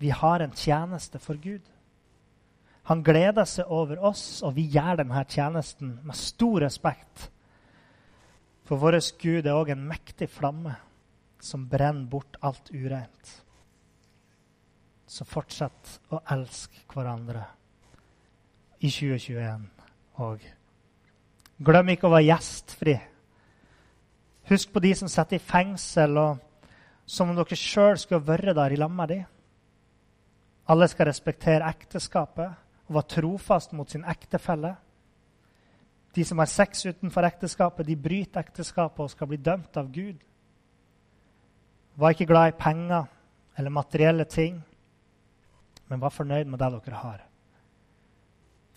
vi 0.00 0.10
har 0.10 0.40
en 0.40 0.54
tjeneste 0.56 1.18
for 1.22 1.38
Gud. 1.42 1.62
Han 2.90 3.04
gleder 3.06 3.46
seg 3.46 3.70
over 3.70 4.00
oss, 4.02 4.40
og 4.42 4.56
vi 4.56 4.64
gjør 4.72 5.02
denne 5.02 5.24
tjenesten 5.28 5.98
med 6.02 6.18
stor 6.18 6.64
respekt. 6.64 7.28
For 8.66 8.80
vår 8.80 8.98
Gud 9.20 9.46
er 9.46 9.54
òg 9.54 9.72
en 9.74 9.86
mektig 9.86 10.30
flamme 10.30 10.74
som 11.40 11.68
brenner 11.70 12.08
bort 12.10 12.38
alt 12.42 12.72
ureint. 12.72 13.32
Så 15.10 15.26
fortsett 15.26 15.96
å 16.14 16.20
elske 16.30 16.84
hverandre 16.92 17.44
i 18.80 18.90
2021 18.90 19.66
òg. 20.22 20.44
Glem 21.60 21.90
ikke 21.92 22.08
å 22.08 22.14
være 22.14 22.28
gjestfri. 22.30 22.94
Husk 24.50 24.70
på 24.72 24.82
de 24.82 24.94
som 24.96 25.10
sitter 25.10 25.36
i 25.36 25.44
fengsel, 25.44 26.16
og 26.16 26.49
som 27.10 27.30
om 27.30 27.38
dere 27.38 27.58
sjøl 27.58 27.98
skulle 27.98 28.22
vært 28.22 28.54
der 28.54 28.74
i 28.74 28.78
lag 28.78 28.94
dem. 29.10 29.24
Alle 30.70 30.86
skal 30.88 31.08
respektere 31.08 31.66
ekteskapet 31.66 32.52
og 32.86 32.94
være 32.94 33.10
trofast 33.16 33.72
mot 33.74 33.90
sin 33.90 34.04
ektefelle. 34.06 34.76
De 36.14 36.24
som 36.26 36.38
har 36.38 36.50
sex 36.50 36.84
utenfor 36.86 37.26
ekteskapet, 37.26 37.86
de 37.86 37.96
bryter 37.96 38.40
ekteskapet 38.40 39.02
og 39.02 39.10
skal 39.10 39.30
bli 39.30 39.38
dømt 39.42 39.76
av 39.76 39.90
Gud. 39.90 40.18
Var 41.98 42.14
ikke 42.14 42.28
glad 42.30 42.52
i 42.52 42.58
penger 42.58 43.08
eller 43.58 43.74
materielle 43.74 44.24
ting, 44.24 44.60
men 45.88 46.00
var 46.00 46.14
fornøyd 46.14 46.46
med 46.46 46.62
det 46.62 46.70
dere 46.76 47.02
har. 47.02 47.24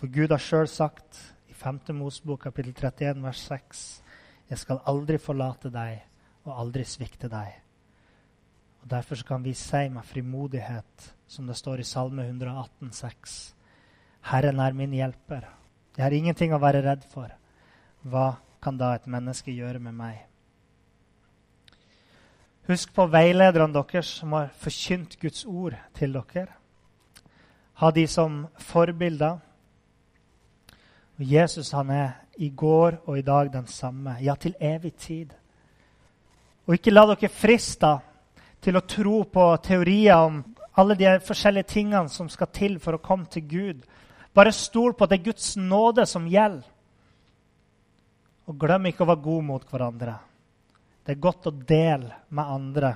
For 0.01 0.09
Gud 0.09 0.33
har 0.33 0.41
sjøl 0.41 0.67
sagt 0.67 1.21
i 1.49 1.53
5. 1.53 1.83
Mosebok 1.93 2.47
kapittel 2.47 2.73
31 2.73 3.21
vers 3.23 3.45
6.: 3.45 3.83
Jeg 4.49 4.57
skal 4.57 4.81
aldri 4.85 5.17
forlate 5.17 5.69
deg 5.69 6.01
og 6.45 6.57
aldri 6.59 6.83
svikte 6.83 7.29
deg. 7.29 7.63
Og 8.83 8.89
Derfor 8.89 9.15
kan 9.27 9.43
vi 9.43 9.53
si 9.53 9.89
med 9.89 10.03
frimodighet, 10.03 11.13
som 11.27 11.47
det 11.47 11.55
står 11.55 11.79
i 11.79 11.83
Salme 11.87 12.25
118, 12.27 12.89
118,6.: 12.89 13.53
Herren 14.21 14.59
er 14.59 14.73
min 14.73 14.91
hjelper. 14.91 15.47
Jeg 15.97 16.03
har 16.03 16.11
ingenting 16.11 16.53
å 16.53 16.59
være 16.59 16.81
redd 16.83 17.03
for. 17.07 17.31
Hva 18.03 18.35
kan 18.61 18.77
da 18.77 18.93
et 18.95 19.07
menneske 19.07 19.51
gjøre 19.51 19.79
med 19.79 19.95
meg? 19.95 20.25
Husk 22.67 22.93
på 22.95 23.07
veilederne 23.07 23.73
deres 23.73 24.11
som 24.19 24.33
har 24.33 24.51
forkynt 24.59 25.17
Guds 25.19 25.45
ord 25.45 25.75
til 25.95 26.13
dere. 26.13 26.47
Ha 27.79 27.91
de 27.91 28.07
som 28.07 28.47
forbilder. 28.59 29.39
Og 31.19 31.23
Jesus 31.31 31.71
han 31.71 31.89
er 31.89 32.11
i 32.37 32.49
går 32.49 32.99
og 33.05 33.17
i 33.17 33.21
dag 33.21 33.51
den 33.53 33.67
samme, 33.67 34.17
ja, 34.21 34.35
til 34.35 34.55
evig 34.59 34.93
tid. 34.95 35.33
Og 36.67 36.73
ikke 36.73 36.91
la 36.91 37.05
dere 37.05 37.29
friste 37.29 37.99
til 38.63 38.79
å 38.79 38.85
tro 38.87 39.23
på 39.27 39.45
teorier 39.65 40.15
om 40.17 40.39
alle 40.79 40.95
de 40.97 41.09
forskjellige 41.23 41.69
tingene 41.75 42.09
som 42.09 42.29
skal 42.31 42.49
til 42.55 42.79
for 42.81 42.97
å 42.97 43.03
komme 43.03 43.29
til 43.31 43.45
Gud. 43.49 43.83
Bare 44.33 44.53
stol 44.55 44.95
på 44.95 45.05
at 45.05 45.13
det 45.13 45.19
er 45.19 45.27
Guds 45.27 45.53
nåde 45.59 46.05
som 46.09 46.25
gjelder. 46.29 46.65
Og 48.49 48.57
glem 48.59 48.89
ikke 48.89 49.05
å 49.05 49.07
være 49.07 49.23
god 49.23 49.43
mot 49.47 49.65
hverandre. 49.69 50.15
Det 51.03 51.13
er 51.13 51.21
godt 51.23 51.47
å 51.47 51.53
dele 51.53 52.17
med 52.35 52.55
andre. 52.55 52.91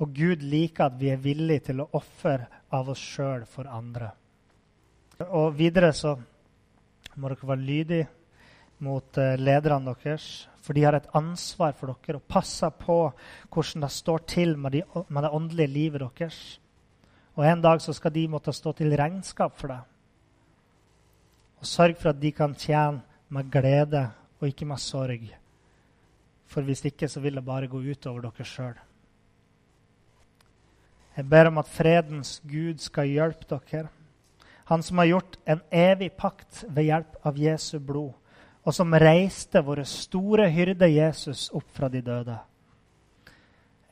Og 0.00 0.14
Gud 0.16 0.44
liker 0.44 0.86
at 0.86 0.96
vi 1.00 1.10
er 1.12 1.20
villige 1.20 1.70
til 1.70 1.82
å 1.82 1.90
ofre 1.98 2.46
av 2.72 2.88
oss 2.92 3.02
sjøl 3.02 3.44
for 3.48 3.68
andre. 3.68 4.12
Og 5.28 5.52
videre 5.58 5.90
så 5.92 6.14
må 7.20 7.28
dere 7.28 7.50
være 7.50 7.66
lydige 7.66 8.08
mot 8.86 9.18
eh, 9.20 9.36
lederne 9.36 9.92
deres. 9.92 10.28
For 10.70 10.78
de 10.78 10.84
har 10.86 10.94
et 10.94 11.06
ansvar 11.18 11.72
for 11.74 11.90
dere 11.90 12.20
og 12.20 12.28
passer 12.30 12.70
på 12.78 12.96
hvordan 13.50 13.82
det 13.82 13.88
står 13.90 14.20
til 14.30 14.52
med, 14.54 14.76
de, 14.76 14.84
med 15.10 15.24
det 15.26 15.30
åndelige 15.34 15.66
livet 15.66 16.04
deres. 16.04 16.60
Og 17.34 17.42
en 17.42 17.64
dag 17.64 17.80
så 17.82 17.90
skal 17.90 18.14
de 18.14 18.28
måtte 18.30 18.54
stå 18.54 18.70
til 18.78 18.94
regnskap 18.94 19.56
for 19.58 19.72
det. 19.74 19.80
Og 21.58 21.66
sørg 21.66 21.96
for 21.98 22.12
at 22.12 22.20
de 22.22 22.30
kan 22.30 22.54
tjene 22.54 23.02
med 23.34 23.50
glede 23.50 24.04
og 24.38 24.46
ikke 24.46 24.70
med 24.70 24.78
sorg. 24.78 25.26
For 26.46 26.62
hvis 26.62 26.84
ikke 26.86 27.10
så 27.10 27.18
vil 27.18 27.42
det 27.42 27.44
bare 27.50 27.66
gå 27.66 27.82
utover 27.90 28.28
dere 28.28 28.46
sjøl. 28.46 28.78
Jeg 31.16 31.30
ber 31.34 31.50
om 31.50 31.58
at 31.58 31.74
fredens 31.74 32.36
Gud 32.46 32.78
skal 32.78 33.10
hjelpe 33.10 33.58
dere. 33.58 33.88
Han 34.70 34.86
som 34.86 35.02
har 35.02 35.10
gjort 35.16 35.36
en 35.50 35.66
evig 35.74 36.12
pakt 36.14 36.62
ved 36.68 36.92
hjelp 36.92 37.18
av 37.26 37.42
Jesu 37.42 37.80
blod, 37.82 38.14
og 38.64 38.74
som 38.74 38.94
reiste 38.94 39.62
våre 39.64 39.84
store 39.88 40.50
hyrde 40.52 40.88
Jesus 40.90 41.48
opp 41.56 41.68
fra 41.72 41.88
de 41.88 42.02
døde. 42.04 42.36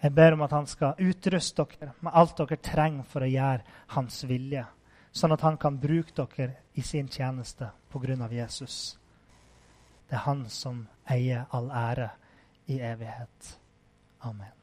Jeg 0.03 0.15
ber 0.15 0.37
om 0.37 0.45
at 0.47 0.53
han 0.55 0.67
skal 0.71 1.01
utruste 1.03 1.65
dere 1.65 1.95
med 2.01 2.15
alt 2.15 2.37
dere 2.39 2.61
trenger 2.63 3.07
for 3.09 3.25
å 3.25 3.31
gjøre 3.31 3.81
hans 3.97 4.21
vilje, 4.29 4.63
sånn 5.11 5.35
at 5.35 5.43
han 5.43 5.57
kan 5.59 5.81
bruke 5.81 6.15
dere 6.15 6.61
i 6.79 6.85
sin 6.87 7.09
tjeneste 7.09 7.73
pga. 7.91 8.29
Jesus. 8.31 8.99
Det 10.09 10.15
er 10.17 10.25
han 10.29 10.47
som 10.49 10.87
eier 11.11 11.49
all 11.51 11.71
ære 11.71 12.11
i 12.69 12.79
evighet. 12.81 13.59
Amen. 14.23 14.55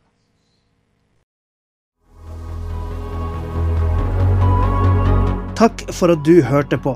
Takk 5.55 5.85
for 5.95 6.11
at 6.11 6.23
du 6.27 6.41
hørte 6.43 6.77
på. 6.77 6.95